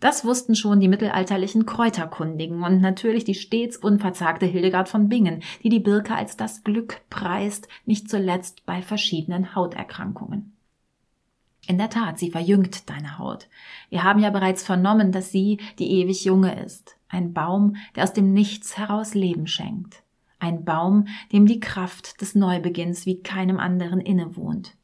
Das 0.00 0.24
wussten 0.24 0.54
schon 0.54 0.80
die 0.80 0.88
mittelalterlichen 0.88 1.66
Kräuterkundigen 1.66 2.62
und 2.62 2.80
natürlich 2.80 3.24
die 3.24 3.34
stets 3.34 3.76
unverzagte 3.76 4.46
Hildegard 4.46 4.88
von 4.88 5.10
Bingen, 5.10 5.42
die 5.62 5.68
die 5.68 5.80
Birke 5.80 6.14
als 6.14 6.38
das 6.38 6.64
Glück 6.64 7.02
preist, 7.10 7.68
nicht 7.84 8.08
zuletzt 8.08 8.64
bei 8.64 8.80
verschiedenen 8.80 9.54
Hauterkrankungen. 9.54 10.57
In 11.68 11.76
der 11.76 11.90
Tat, 11.90 12.18
sie 12.18 12.30
verjüngt 12.30 12.88
deine 12.88 13.18
Haut. 13.18 13.46
Wir 13.90 14.02
haben 14.02 14.20
ja 14.20 14.30
bereits 14.30 14.62
vernommen, 14.62 15.12
dass 15.12 15.30
sie 15.30 15.58
die 15.78 16.00
ewig 16.00 16.24
junge 16.24 16.58
ist. 16.64 16.96
Ein 17.10 17.34
Baum, 17.34 17.76
der 17.94 18.04
aus 18.04 18.14
dem 18.14 18.32
Nichts 18.32 18.78
heraus 18.78 19.12
Leben 19.12 19.46
schenkt. 19.46 20.02
Ein 20.38 20.64
Baum, 20.64 21.08
dem 21.30 21.44
die 21.44 21.60
Kraft 21.60 22.22
des 22.22 22.34
Neubeginns 22.34 23.04
wie 23.04 23.20
keinem 23.20 23.60
anderen 23.60 24.00
innewohnt. 24.00 24.76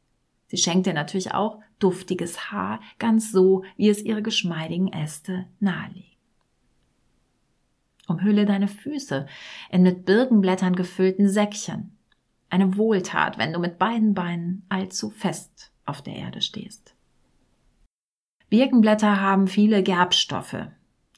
Sie 0.45 0.57
schenkt 0.57 0.85
dir 0.85 0.93
natürlich 0.93 1.33
auch 1.33 1.59
duftiges 1.79 2.51
Haar, 2.51 2.79
ganz 2.99 3.31
so, 3.31 3.63
wie 3.77 3.89
es 3.89 4.03
ihre 4.03 4.21
geschmeidigen 4.21 4.93
Äste 4.93 5.47
nahelegen. 5.59 6.05
Umhülle 8.07 8.45
deine 8.45 8.67
Füße 8.67 9.25
in 9.71 9.81
mit 9.81 10.05
Birkenblättern 10.05 10.75
gefüllten 10.75 11.29
Säckchen. 11.29 11.97
Eine 12.51 12.77
Wohltat, 12.77 13.39
wenn 13.39 13.53
du 13.53 13.59
mit 13.59 13.79
beiden 13.79 14.13
Beinen 14.13 14.67
allzu 14.69 15.09
fest 15.09 15.71
auf 15.85 16.01
der 16.01 16.15
Erde 16.15 16.41
stehst. 16.41 16.95
Birkenblätter 18.49 19.21
haben 19.21 19.47
viele 19.47 19.83
Gerbstoffe. 19.83 20.67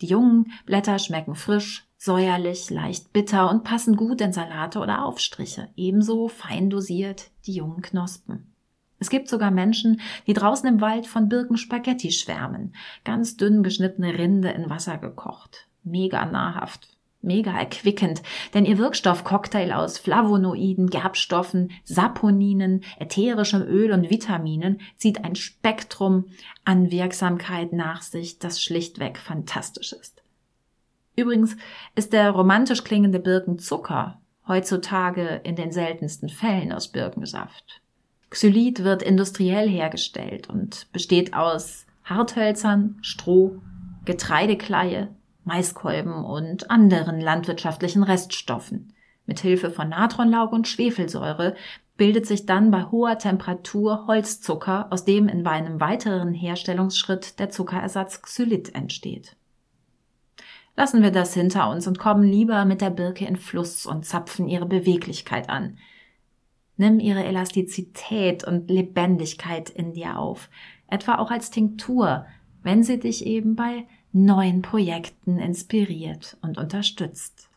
Die 0.01 0.07
jungen 0.07 0.51
Blätter 0.65 0.99
schmecken 0.99 1.35
frisch, 1.35 1.85
säuerlich, 1.97 2.69
leicht 2.69 3.11
bitter 3.13 3.49
und 3.49 3.63
passen 3.63 3.95
gut 3.95 4.21
in 4.21 4.33
Salate 4.33 4.79
oder 4.79 5.03
Aufstriche, 5.03 5.69
ebenso 5.75 6.27
fein 6.27 6.69
dosiert 6.69 7.31
die 7.45 7.53
jungen 7.53 7.81
Knospen. 7.81 8.53
Es 8.99 9.09
gibt 9.09 9.27
sogar 9.27 9.51
Menschen, 9.51 10.01
die 10.25 10.33
draußen 10.33 10.67
im 10.67 10.81
Wald 10.81 11.05
von 11.07 11.29
Birkenspaghetti 11.29 12.11
schwärmen. 12.11 12.73
Ganz 13.03 13.37
dünn 13.37 13.61
geschnittene 13.61 14.17
Rinde 14.17 14.49
in 14.49 14.69
Wasser 14.69 14.97
gekocht. 14.97 15.67
Mega 15.83 16.25
nahrhaft. 16.25 16.96
Mega 17.21 17.51
erquickend, 17.57 18.21
denn 18.53 18.65
ihr 18.65 18.77
Wirkstoffcocktail 18.77 19.71
aus 19.71 19.97
Flavonoiden, 19.97 20.89
Gerbstoffen, 20.89 21.71
Saponinen, 21.83 22.83
ätherischem 22.99 23.63
Öl 23.63 23.91
und 23.91 24.09
Vitaminen 24.09 24.79
zieht 24.97 25.23
ein 25.25 25.35
Spektrum 25.35 26.25
an 26.63 26.91
Wirksamkeit 26.91 27.73
nach 27.73 28.01
sich, 28.01 28.39
das 28.39 28.61
schlichtweg 28.61 29.17
fantastisch 29.17 29.93
ist. 29.93 30.21
Übrigens 31.15 31.57
ist 31.95 32.13
der 32.13 32.29
romantisch 32.29 32.83
klingende 32.83 33.19
Birkenzucker 33.19 34.21
heutzutage 34.47 35.41
in 35.43 35.55
den 35.55 35.71
seltensten 35.71 36.29
Fällen 36.29 36.71
aus 36.71 36.87
Birkensaft. 36.87 37.81
Xylit 38.29 38.83
wird 38.83 39.01
industriell 39.01 39.67
hergestellt 39.69 40.49
und 40.49 40.91
besteht 40.91 41.33
aus 41.33 41.85
Harthölzern, 42.03 42.97
Stroh, 43.01 43.59
Getreidekleie, 44.05 45.09
Maiskolben 45.47 46.23
und 46.23 46.69
anderen 46.69 47.19
landwirtschaftlichen 47.19 48.03
Reststoffen. 48.03 48.93
Mit 49.25 49.39
Hilfe 49.39 49.71
von 49.71 49.89
Natronlauge 49.89 50.53
und 50.53 50.67
Schwefelsäure 50.67 51.55
bildet 51.97 52.27
sich 52.27 52.45
dann 52.45 52.69
bei 52.69 52.83
hoher 52.83 53.17
Temperatur 53.17 54.05
Holzzucker, 54.07 54.87
aus 54.91 55.03
dem 55.03 55.27
in 55.27 55.45
einem 55.47 55.79
weiteren 55.79 56.33
Herstellungsschritt 56.33 57.39
der 57.39 57.49
Zuckerersatz 57.49 58.21
Xylit 58.21 58.75
entsteht. 58.75 59.35
Lassen 60.75 61.01
wir 61.01 61.11
das 61.11 61.33
hinter 61.33 61.71
uns 61.71 61.87
und 61.87 61.97
kommen 61.97 62.23
lieber 62.23 62.63
mit 62.65 62.81
der 62.81 62.91
Birke 62.91 63.25
in 63.25 63.35
Fluss 63.35 63.87
und 63.87 64.05
zapfen 64.05 64.47
ihre 64.47 64.67
Beweglichkeit 64.67 65.49
an. 65.49 65.79
Nimm 66.75 66.99
ihre 66.99 67.23
Elastizität 67.23 68.43
und 68.43 68.69
Lebendigkeit 68.69 69.71
in 69.71 69.93
dir 69.93 70.19
auf, 70.19 70.49
etwa 70.87 71.15
auch 71.15 71.31
als 71.31 71.49
Tinktur, 71.49 72.27
wenn 72.61 72.83
sie 72.83 72.99
dich 72.99 73.25
eben 73.25 73.55
bei 73.55 73.87
neuen 74.11 74.61
Projekten 74.61 75.39
inspiriert 75.39 76.37
und 76.41 76.57
unterstützt. 76.57 77.49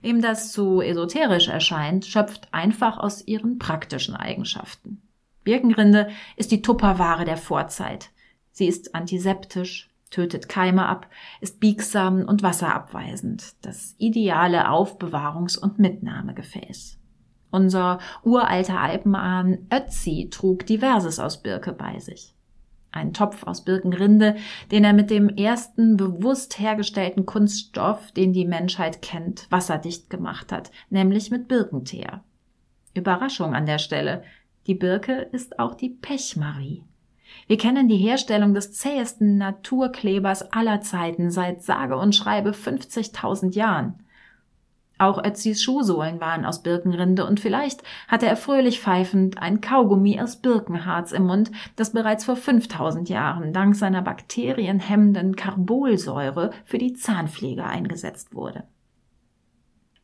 Wem 0.00 0.22
das 0.22 0.52
zu 0.52 0.80
esoterisch 0.80 1.48
erscheint, 1.48 2.06
schöpft 2.06 2.54
einfach 2.54 2.96
aus 2.98 3.26
ihren 3.26 3.58
praktischen 3.58 4.14
Eigenschaften. 4.14 5.02
Birkenrinde 5.42 6.10
ist 6.36 6.52
die 6.52 6.62
Tupperware 6.62 7.24
der 7.24 7.36
Vorzeit. 7.36 8.10
Sie 8.52 8.66
ist 8.66 8.94
antiseptisch, 8.94 9.90
tötet 10.10 10.48
Keime 10.48 10.86
ab, 10.86 11.08
ist 11.40 11.60
biegsam 11.60 12.24
und 12.24 12.42
wasserabweisend, 12.42 13.54
das 13.62 13.94
ideale 13.98 14.68
Aufbewahrungs- 14.68 15.58
und 15.58 15.78
Mitnahmegefäß. 15.78 16.98
Unser 17.56 18.00
uralter 18.22 18.78
Alpenahn 18.78 19.66
Ötzi 19.72 20.28
trug 20.30 20.66
diverses 20.66 21.18
aus 21.18 21.42
Birke 21.42 21.72
bei 21.72 21.98
sich. 22.00 22.34
Ein 22.92 23.14
Topf 23.14 23.44
aus 23.46 23.64
Birkenrinde, 23.64 24.36
den 24.70 24.84
er 24.84 24.92
mit 24.92 25.08
dem 25.08 25.30
ersten 25.30 25.96
bewusst 25.96 26.58
hergestellten 26.58 27.24
Kunststoff, 27.24 28.12
den 28.12 28.34
die 28.34 28.44
Menschheit 28.44 29.00
kennt, 29.00 29.50
wasserdicht 29.50 30.10
gemacht 30.10 30.52
hat, 30.52 30.70
nämlich 30.90 31.30
mit 31.30 31.48
Birkenteer. 31.48 32.22
Überraschung 32.92 33.54
an 33.54 33.64
der 33.64 33.78
Stelle. 33.78 34.22
Die 34.66 34.74
Birke 34.74 35.14
ist 35.32 35.58
auch 35.58 35.76
die 35.76 35.88
Pechmarie. 35.88 36.84
Wir 37.46 37.56
kennen 37.56 37.88
die 37.88 37.96
Herstellung 37.96 38.52
des 38.52 38.74
zähesten 38.74 39.38
Naturklebers 39.38 40.52
aller 40.52 40.82
Zeiten 40.82 41.30
seit 41.30 41.62
sage 41.62 41.96
und 41.96 42.14
schreibe 42.14 42.50
50.000 42.50 43.54
Jahren. 43.54 44.05
Auch 44.98 45.22
Ötzis 45.22 45.62
Schuhsohlen 45.62 46.20
waren 46.20 46.46
aus 46.46 46.62
Birkenrinde 46.62 47.26
und 47.26 47.38
vielleicht 47.38 47.82
hatte 48.08 48.26
er 48.26 48.36
fröhlich 48.36 48.80
pfeifend 48.80 49.36
ein 49.36 49.60
Kaugummi 49.60 50.20
aus 50.20 50.36
Birkenharz 50.36 51.12
im 51.12 51.26
Mund, 51.26 51.50
das 51.76 51.92
bereits 51.92 52.24
vor 52.24 52.36
5000 52.36 53.08
Jahren 53.10 53.52
dank 53.52 53.76
seiner 53.76 54.00
bakterienhemmenden 54.00 55.36
Carbolsäure 55.36 56.50
für 56.64 56.78
die 56.78 56.94
Zahnpflege 56.94 57.64
eingesetzt 57.64 58.34
wurde. 58.34 58.64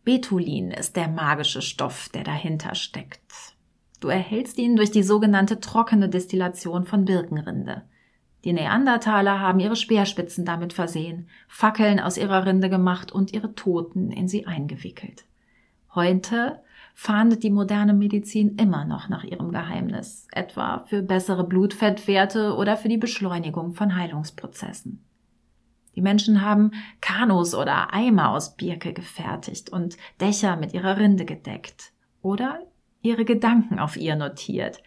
Betulin 0.04 0.72
ist 0.72 0.96
der 0.96 1.08
magische 1.08 1.62
Stoff, 1.62 2.08
der 2.10 2.24
dahinter 2.24 2.74
steckt. 2.74 3.22
Du 4.00 4.08
erhältst 4.08 4.58
ihn 4.58 4.76
durch 4.76 4.90
die 4.90 5.04
sogenannte 5.04 5.60
trockene 5.60 6.08
Destillation 6.08 6.84
von 6.84 7.04
Birkenrinde. 7.04 7.82
Die 8.44 8.52
Neandertaler 8.52 9.38
haben 9.38 9.60
ihre 9.60 9.76
Speerspitzen 9.76 10.44
damit 10.44 10.72
versehen, 10.72 11.28
Fackeln 11.46 12.00
aus 12.00 12.18
ihrer 12.18 12.44
Rinde 12.44 12.68
gemacht 12.68 13.12
und 13.12 13.32
ihre 13.32 13.54
Toten 13.54 14.10
in 14.10 14.26
sie 14.26 14.46
eingewickelt. 14.46 15.24
Heute 15.94 16.60
fahndet 16.94 17.42
die 17.42 17.50
moderne 17.50 17.94
Medizin 17.94 18.56
immer 18.56 18.84
noch 18.84 19.08
nach 19.08 19.24
ihrem 19.24 19.52
Geheimnis, 19.52 20.26
etwa 20.32 20.84
für 20.88 21.02
bessere 21.02 21.44
Blutfettwerte 21.44 22.54
oder 22.56 22.76
für 22.76 22.88
die 22.88 22.98
Beschleunigung 22.98 23.74
von 23.74 23.94
Heilungsprozessen. 23.94 25.04
Die 25.94 26.02
Menschen 26.02 26.40
haben 26.40 26.72
Kanus 27.00 27.54
oder 27.54 27.92
Eimer 27.92 28.30
aus 28.30 28.56
Birke 28.56 28.92
gefertigt 28.92 29.70
und 29.70 29.96
Dächer 30.20 30.56
mit 30.56 30.72
ihrer 30.72 30.96
Rinde 30.96 31.24
gedeckt 31.24 31.92
oder 32.22 32.60
ihre 33.02 33.24
Gedanken 33.24 33.78
auf 33.78 33.96
ihr 33.96 34.16
notiert. 34.16 34.82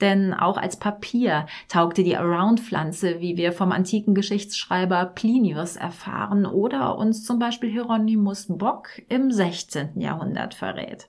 Denn 0.00 0.34
auch 0.34 0.58
als 0.58 0.78
Papier 0.78 1.46
taugte 1.68 2.04
die 2.04 2.16
Around-Pflanze, 2.16 3.20
wie 3.20 3.36
wir 3.36 3.52
vom 3.52 3.72
antiken 3.72 4.14
Geschichtsschreiber 4.14 5.06
Plinius 5.06 5.76
erfahren 5.76 6.44
oder 6.44 6.98
uns 6.98 7.24
zum 7.24 7.38
Beispiel 7.38 7.70
Hieronymus 7.70 8.46
Bock 8.48 8.88
im 9.08 9.30
16. 9.30 10.00
Jahrhundert 10.00 10.54
verrät. 10.54 11.08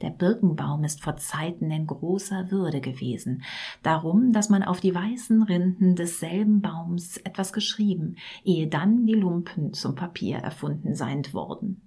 Der 0.00 0.10
Birkenbaum 0.10 0.84
ist 0.84 1.02
vor 1.02 1.16
Zeiten 1.16 1.72
in 1.72 1.88
großer 1.88 2.52
Würde 2.52 2.80
gewesen, 2.80 3.42
darum, 3.82 4.32
dass 4.32 4.48
man 4.48 4.62
auf 4.62 4.78
die 4.78 4.94
weißen 4.94 5.42
Rinden 5.42 5.96
desselben 5.96 6.60
Baums 6.60 7.16
etwas 7.16 7.52
geschrieben, 7.52 8.14
ehe 8.44 8.68
dann 8.68 9.06
die 9.06 9.14
Lumpen 9.14 9.72
zum 9.72 9.96
Papier 9.96 10.36
erfunden 10.36 10.94
sein 10.94 11.22
worden. 11.32 11.82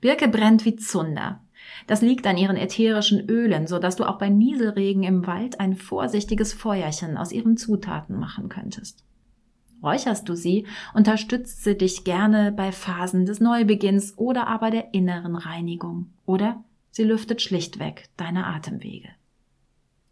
Birke 0.00 0.28
brennt 0.28 0.64
wie 0.64 0.74
Zunder. 0.74 1.44
Das 1.86 2.02
liegt 2.02 2.26
an 2.26 2.36
ihren 2.36 2.56
ätherischen 2.56 3.28
Ölen, 3.28 3.68
so 3.68 3.78
dass 3.78 3.94
du 3.94 4.04
auch 4.04 4.18
bei 4.18 4.28
Nieselregen 4.28 5.04
im 5.04 5.26
Wald 5.28 5.60
ein 5.60 5.76
vorsichtiges 5.76 6.52
Feuerchen 6.52 7.16
aus 7.16 7.30
ihren 7.30 7.56
Zutaten 7.56 8.18
machen 8.18 8.48
könntest. 8.48 9.04
Räucherst 9.82 10.28
du 10.28 10.34
sie, 10.34 10.66
unterstützt 10.94 11.64
sie 11.64 11.76
dich 11.76 12.04
gerne 12.04 12.52
bei 12.52 12.72
Phasen 12.72 13.26
des 13.26 13.40
Neubeginns 13.40 14.16
oder 14.18 14.46
aber 14.46 14.70
der 14.70 14.92
inneren 14.92 15.36
Reinigung. 15.36 16.12
Oder 16.26 16.62
sie 16.90 17.04
lüftet 17.04 17.40
schlichtweg 17.40 18.08
deine 18.16 18.46
Atemwege. 18.46 19.08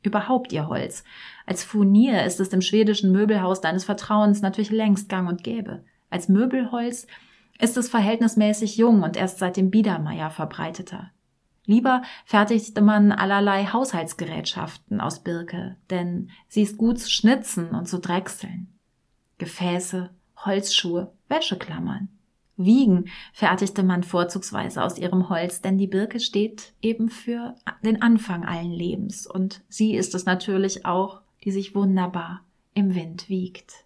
Überhaupt 0.03 0.53
ihr 0.53 0.69
Holz. 0.69 1.05
Als 1.45 1.65
Furnier 1.65 2.25
ist 2.25 2.41
es 2.41 2.49
im 2.49 2.63
schwedischen 2.63 3.13
Möbelhaus 3.13 3.61
deines 3.61 3.85
Vertrauens 3.85 4.41
natürlich 4.41 4.71
längst 4.71 5.09
gang 5.09 5.29
und 5.29 5.43
gäbe. 5.43 5.85
Als 6.09 6.29
Möbelholz 6.29 7.07
ist 7.59 7.77
es 7.77 7.89
verhältnismäßig 7.89 8.77
jung 8.77 9.03
und 9.03 9.17
erst 9.17 9.39
seit 9.39 9.57
dem 9.57 9.71
Biedermeier 9.71 10.31
verbreiteter. 10.31 11.11
Lieber 11.67 12.03
fertigte 12.25 12.81
man 12.81 13.13
allerlei 13.13 13.67
Haushaltsgerätschaften 13.67 15.03
aus 15.03 15.23
Birke, 15.23 15.77
denn 15.91 16.31
sie 16.47 16.63
ist 16.63 16.79
gut 16.79 16.99
zu 16.99 17.11
schnitzen 17.11 17.71
und 17.71 17.87
zu 17.87 17.99
drechseln. 17.99 18.78
Gefäße, 19.39 20.11
Holzschuhe, 20.45 21.13
Wäscheklammern. 21.29 22.09
Wiegen 22.57 23.09
fertigte 23.33 23.85
man 23.85 24.03
vorzugsweise 24.03 24.83
aus 24.83 24.99
ihrem 24.99 25.29
Holz, 25.29 25.63
denn 25.63 25.79
die 25.79 25.87
Birke 25.87 26.19
steht 26.19 26.75
eben 26.83 27.09
für 27.09 27.55
den 27.85 28.03
Anfang 28.03 28.45
allen 28.45 28.73
Lebens 28.73 29.29
und 29.29 29.63
sie 29.69 29.95
ist 29.95 30.15
es 30.15 30.27
natürlich 30.27 30.85
auch, 30.85 31.23
die 31.45 31.53
sich 31.53 31.77
wunderbar 31.77 32.45
im 32.75 32.97
Wind 32.97 33.29
wiegt. 33.29 33.85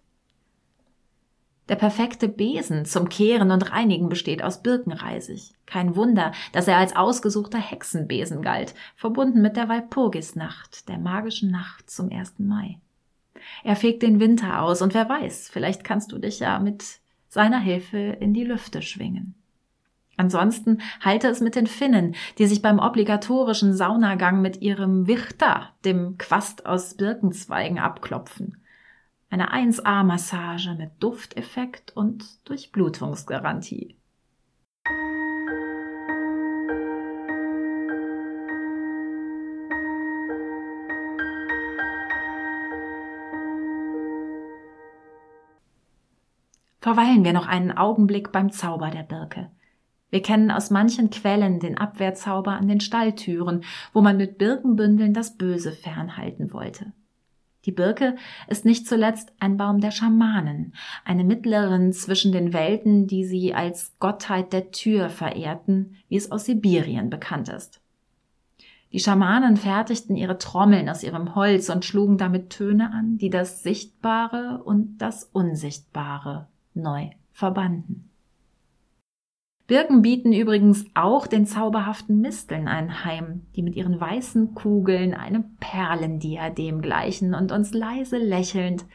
Der 1.69 1.75
perfekte 1.75 2.27
Besen 2.27 2.85
zum 2.85 3.07
Kehren 3.07 3.51
und 3.51 3.71
Reinigen 3.71 4.09
besteht 4.09 4.43
aus 4.43 4.61
Birkenreisig. 4.63 5.53
Kein 5.65 5.95
Wunder, 5.95 6.33
dass 6.51 6.67
er 6.67 6.77
als 6.77 6.95
ausgesuchter 6.95 7.59
Hexenbesen 7.59 8.41
galt, 8.41 8.73
verbunden 8.95 9.41
mit 9.41 9.55
der 9.55 9.69
Walpurgisnacht, 9.69 10.89
der 10.89 10.97
magischen 10.97 11.51
Nacht 11.51 11.89
zum 11.89 12.11
1. 12.11 12.39
Mai. 12.39 12.79
Er 13.63 13.75
fegt 13.75 14.03
den 14.03 14.19
Winter 14.19 14.61
aus 14.61 14.81
und 14.81 14.93
wer 14.93 15.07
weiß, 15.09 15.49
vielleicht 15.51 15.83
kannst 15.83 16.11
du 16.11 16.17
dich 16.17 16.39
ja 16.39 16.59
mit 16.59 16.99
seiner 17.27 17.59
Hilfe 17.59 17.97
in 17.97 18.33
die 18.33 18.43
Lüfte 18.43 18.81
schwingen. 18.81 19.35
Ansonsten 20.15 20.81
halte 21.01 21.27
es 21.27 21.41
mit 21.41 21.55
den 21.55 21.65
Finnen, 21.65 22.15
die 22.37 22.45
sich 22.45 22.61
beim 22.61 22.79
obligatorischen 22.79 23.73
Saunagang 23.73 24.41
mit 24.41 24.61
ihrem 24.61 25.07
Wichta, 25.07 25.69
dem 25.85 26.17
Quast 26.17 26.65
aus 26.65 26.95
Birkenzweigen, 26.95 27.79
abklopfen. 27.79 28.57
Eine 29.29 29.51
1A-Massage 29.51 30.75
mit 30.75 30.91
Dufteffekt 30.99 31.95
und 31.97 32.47
Durchblutungsgarantie. 32.47 33.95
Verweilen 46.83 47.23
wir 47.23 47.31
noch 47.31 47.47
einen 47.47 47.71
Augenblick 47.71 48.33
beim 48.33 48.51
Zauber 48.51 48.89
der 48.89 49.03
Birke. 49.03 49.49
Wir 50.09 50.21
kennen 50.21 50.51
aus 50.51 50.69
manchen 50.69 51.11
Quellen 51.11 51.61
den 51.61 51.77
Abwehrzauber 51.77 52.51
an 52.51 52.67
den 52.67 52.81
Stalltüren, 52.81 53.63
wo 53.93 54.01
man 54.01 54.17
mit 54.17 54.37
Birkenbündeln 54.37 55.13
das 55.13 55.37
Böse 55.37 55.71
fernhalten 55.71 56.51
wollte. 56.51 56.91
Die 57.63 57.71
Birke 57.71 58.17
ist 58.49 58.65
nicht 58.65 58.85
zuletzt 58.85 59.31
ein 59.39 59.55
Baum 59.55 59.79
der 59.79 59.91
Schamanen, 59.91 60.73
eine 61.05 61.23
Mittlerin 61.23 61.93
zwischen 61.93 62.33
den 62.33 62.51
Welten, 62.51 63.07
die 63.07 63.23
sie 63.23 63.53
als 63.53 63.97
Gottheit 63.99 64.51
der 64.51 64.71
Tür 64.71 65.07
verehrten, 65.07 65.95
wie 66.09 66.17
es 66.17 66.33
aus 66.33 66.43
Sibirien 66.43 67.09
bekannt 67.09 67.47
ist. 67.47 67.79
Die 68.91 68.99
Schamanen 68.99 69.55
fertigten 69.55 70.17
ihre 70.17 70.37
Trommeln 70.37 70.89
aus 70.89 71.01
ihrem 71.01 71.33
Holz 71.33 71.69
und 71.69 71.85
schlugen 71.85 72.17
damit 72.17 72.49
Töne 72.49 72.91
an, 72.91 73.17
die 73.17 73.29
das 73.29 73.63
Sichtbare 73.63 74.61
und 74.65 74.97
das 74.97 75.23
Unsichtbare 75.23 76.49
neu 76.75 77.09
verbanden. 77.31 78.09
Birken 79.65 80.01
bieten 80.01 80.33
übrigens 80.33 80.85
auch 80.93 81.25
den 81.25 81.45
zauberhaften 81.45 82.19
Misteln 82.19 82.67
ein 82.67 83.05
Heim, 83.05 83.43
die 83.55 83.63
mit 83.63 83.75
ihren 83.75 83.99
weißen 83.99 84.55
Kugeln 84.55 85.13
einem 85.13 85.55
Perlendiadem 85.59 86.81
gleichen 86.81 87.33
und 87.33 87.51
uns 87.51 87.73
leise 87.73 88.17
lächelnd 88.17 88.85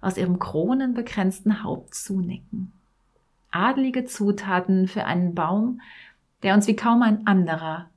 aus 0.00 0.16
ihrem 0.16 0.38
kronenbekränzten 0.38 1.64
Haupt 1.64 1.94
zunicken. 1.94 2.72
Adlige 3.50 4.04
Zutaten 4.04 4.86
für 4.86 5.04
einen 5.04 5.34
Baum, 5.34 5.80
der 6.42 6.54
uns 6.54 6.66
wie 6.66 6.76
kaum 6.76 7.02
ein 7.02 7.26
anderer 7.26 7.90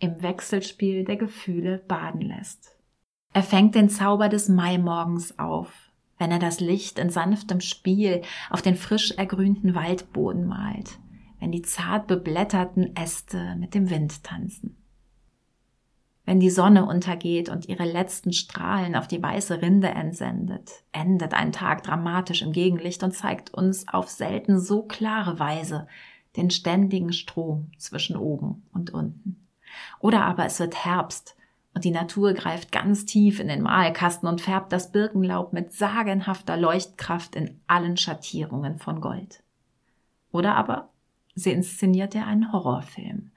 im 0.00 0.22
Wechselspiel 0.22 1.04
der 1.04 1.16
Gefühle 1.16 1.78
baden 1.86 2.22
lässt. 2.22 2.76
Er 3.32 3.42
fängt 3.42 3.74
den 3.74 3.88
Zauber 3.88 4.28
des 4.28 4.48
Maimorgens 4.48 5.38
auf, 5.38 5.89
wenn 6.20 6.30
er 6.30 6.38
das 6.38 6.60
Licht 6.60 6.98
in 6.98 7.10
sanftem 7.10 7.60
Spiel 7.60 8.22
auf 8.50 8.62
den 8.62 8.76
frisch 8.76 9.10
ergrünten 9.12 9.74
Waldboden 9.74 10.46
malt– 10.46 10.98
wenn 11.40 11.50
die 11.50 11.62
zart 11.62 12.06
beblätterten 12.06 12.94
Äste 12.94 13.56
mit 13.56 13.74
dem 13.74 13.90
Wind 13.90 14.22
tanzen. 14.22 14.76
Wenn 16.26 16.38
die 16.38 16.50
Sonne 16.50 16.84
untergeht 16.84 17.48
und 17.48 17.68
ihre 17.68 17.90
letzten 17.90 18.32
Strahlen 18.32 18.94
auf 18.94 19.08
die 19.08 19.20
weiße 19.20 19.62
Rinde 19.62 19.88
entsendet, 19.88 20.84
endet 20.92 21.34
ein 21.34 21.50
Tag 21.50 21.82
dramatisch 21.82 22.42
im 22.42 22.52
Gegenlicht 22.52 23.02
und 23.02 23.12
zeigt 23.12 23.52
uns 23.52 23.88
auf 23.88 24.08
selten 24.08 24.60
so 24.60 24.82
klare 24.82 25.40
Weise 25.40 25.88
den 26.36 26.50
ständigen 26.50 27.12
Strom 27.12 27.72
zwischen 27.78 28.16
oben 28.16 28.62
und 28.72 28.90
unten. 28.90 29.48
Oder 29.98 30.24
aber 30.24 30.44
es 30.44 30.60
wird 30.60 30.84
Herbst 30.84 31.36
und 31.74 31.84
die 31.84 31.90
Natur 31.90 32.34
greift 32.34 32.72
ganz 32.72 33.06
tief 33.06 33.38
in 33.40 33.48
den 33.48 33.62
Malkasten 33.62 34.28
und 34.28 34.40
färbt 34.40 34.72
das 34.72 34.90
Birkenlaub 34.92 35.52
mit 35.52 35.72
sagenhafter 35.72 36.56
Leuchtkraft 36.56 37.36
in 37.36 37.60
allen 37.66 37.96
Schattierungen 37.96 38.78
von 38.78 39.00
Gold. 39.00 39.42
Oder 40.32 40.56
aber 40.56 40.90
Sie 41.34 41.52
inszeniert 41.52 42.14
ja 42.14 42.26
einen 42.26 42.52
Horrorfilm. 42.52 43.30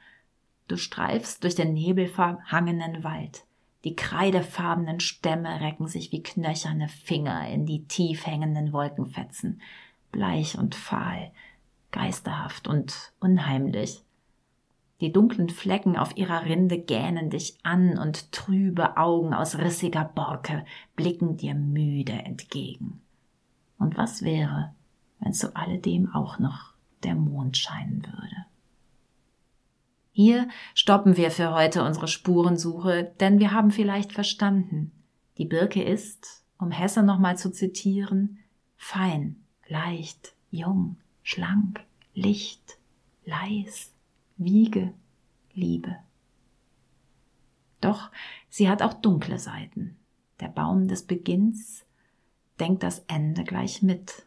Du 0.68 0.78
streifst 0.78 1.44
durch 1.44 1.56
den 1.56 1.74
nebelverhangenen 1.74 3.04
Wald. 3.04 3.46
Die 3.84 3.96
kreidefarbenen 3.96 5.00
Stämme 5.00 5.62
recken 5.62 5.88
sich 5.88 6.12
wie 6.12 6.24
knöcherne 6.24 6.88
Finger 6.88 7.48
in 7.50 7.66
die 7.66 7.86
tief 7.86 8.26
hängenden 8.26 8.74
Wolkenfetzen, 8.74 9.62
bleich 10.12 10.58
und 10.58 10.76
fahl, 10.76 11.32
geisterhaft 11.92 12.68
und 12.68 13.14
unheimlich. 13.20 14.03
Die 15.02 15.12
dunklen 15.12 15.50
Flecken 15.50 15.98
auf 15.98 16.16
ihrer 16.18 16.46
Rinde 16.46 16.78
gähnen 16.78 17.30
dich 17.30 17.58
an 17.64 17.98
und 17.98 18.32
trübe 18.32 18.98
Augen 18.98 19.34
aus 19.34 19.58
rissiger 19.58 20.06
Borke 20.06 20.66
blicken 20.96 21.38
dir 21.38 21.56
müde 21.56 22.14
entgegen. 22.14 23.02
Und 23.78 23.98
was 23.98 24.22
wäre, 24.22 24.74
wenn 25.20 25.34
zu 25.34 25.56
alledem 25.56 26.14
auch 26.14 26.40
noch 26.40 26.74
der 27.04 27.16
Mond 27.16 27.58
scheinen 27.58 28.06
würde. 28.06 28.46
Hier 30.12 30.48
stoppen 30.76 31.18
wir 31.18 31.32
für 31.32 31.54
heute 31.54 31.84
unsere 31.84 32.08
Spurensuche, 32.08 33.14
denn 33.20 33.40
wir 33.40 33.52
haben 33.52 33.72
vielleicht 33.72 34.14
verstanden, 34.14 34.92
die 35.38 35.46
Birke 35.46 35.82
ist, 35.82 36.44
um 36.60 36.72
Hesse 36.72 37.02
nochmal 37.02 37.38
zu 37.38 37.52
zitieren, 37.52 38.38
fein, 38.78 39.38
leicht, 39.68 40.34
jung, 40.52 40.98
schlank, 41.24 41.84
licht, 42.14 42.78
leis, 43.26 43.93
Wiege, 44.44 44.94
Liebe. 45.54 45.98
Doch 47.82 48.12
sie 48.50 48.70
hat 48.70 48.82
auch 48.82 48.94
dunkle 48.94 49.40
Seiten. 49.40 49.98
Der 50.40 50.48
Baum 50.48 50.88
des 50.88 51.04
Beginns 51.04 51.86
denkt 52.60 52.84
das 52.84 53.00
Ende 53.08 53.44
gleich 53.44 53.82
mit 53.82 54.26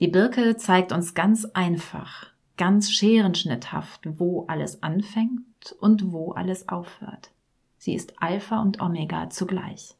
die 0.00 0.08
Birke 0.08 0.56
zeigt 0.56 0.92
uns 0.92 1.14
ganz 1.14 1.44
einfach, 1.44 2.28
ganz 2.56 2.90
scherenschnitthaft, 2.90 4.08
wo 4.18 4.44
alles 4.46 4.82
anfängt 4.82 5.72
und 5.80 6.12
wo 6.12 6.32
alles 6.32 6.68
aufhört. 6.68 7.30
Sie 7.78 7.94
ist 7.94 8.20
Alpha 8.20 8.60
und 8.60 8.80
Omega 8.80 9.30
zugleich. 9.30 9.94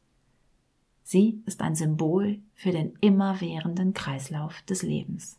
Sie 1.03 1.41
ist 1.45 1.61
ein 1.61 1.75
Symbol 1.75 2.39
für 2.53 2.71
den 2.71 2.93
immerwährenden 3.01 3.93
Kreislauf 3.93 4.61
des 4.63 4.83
Lebens. 4.83 5.38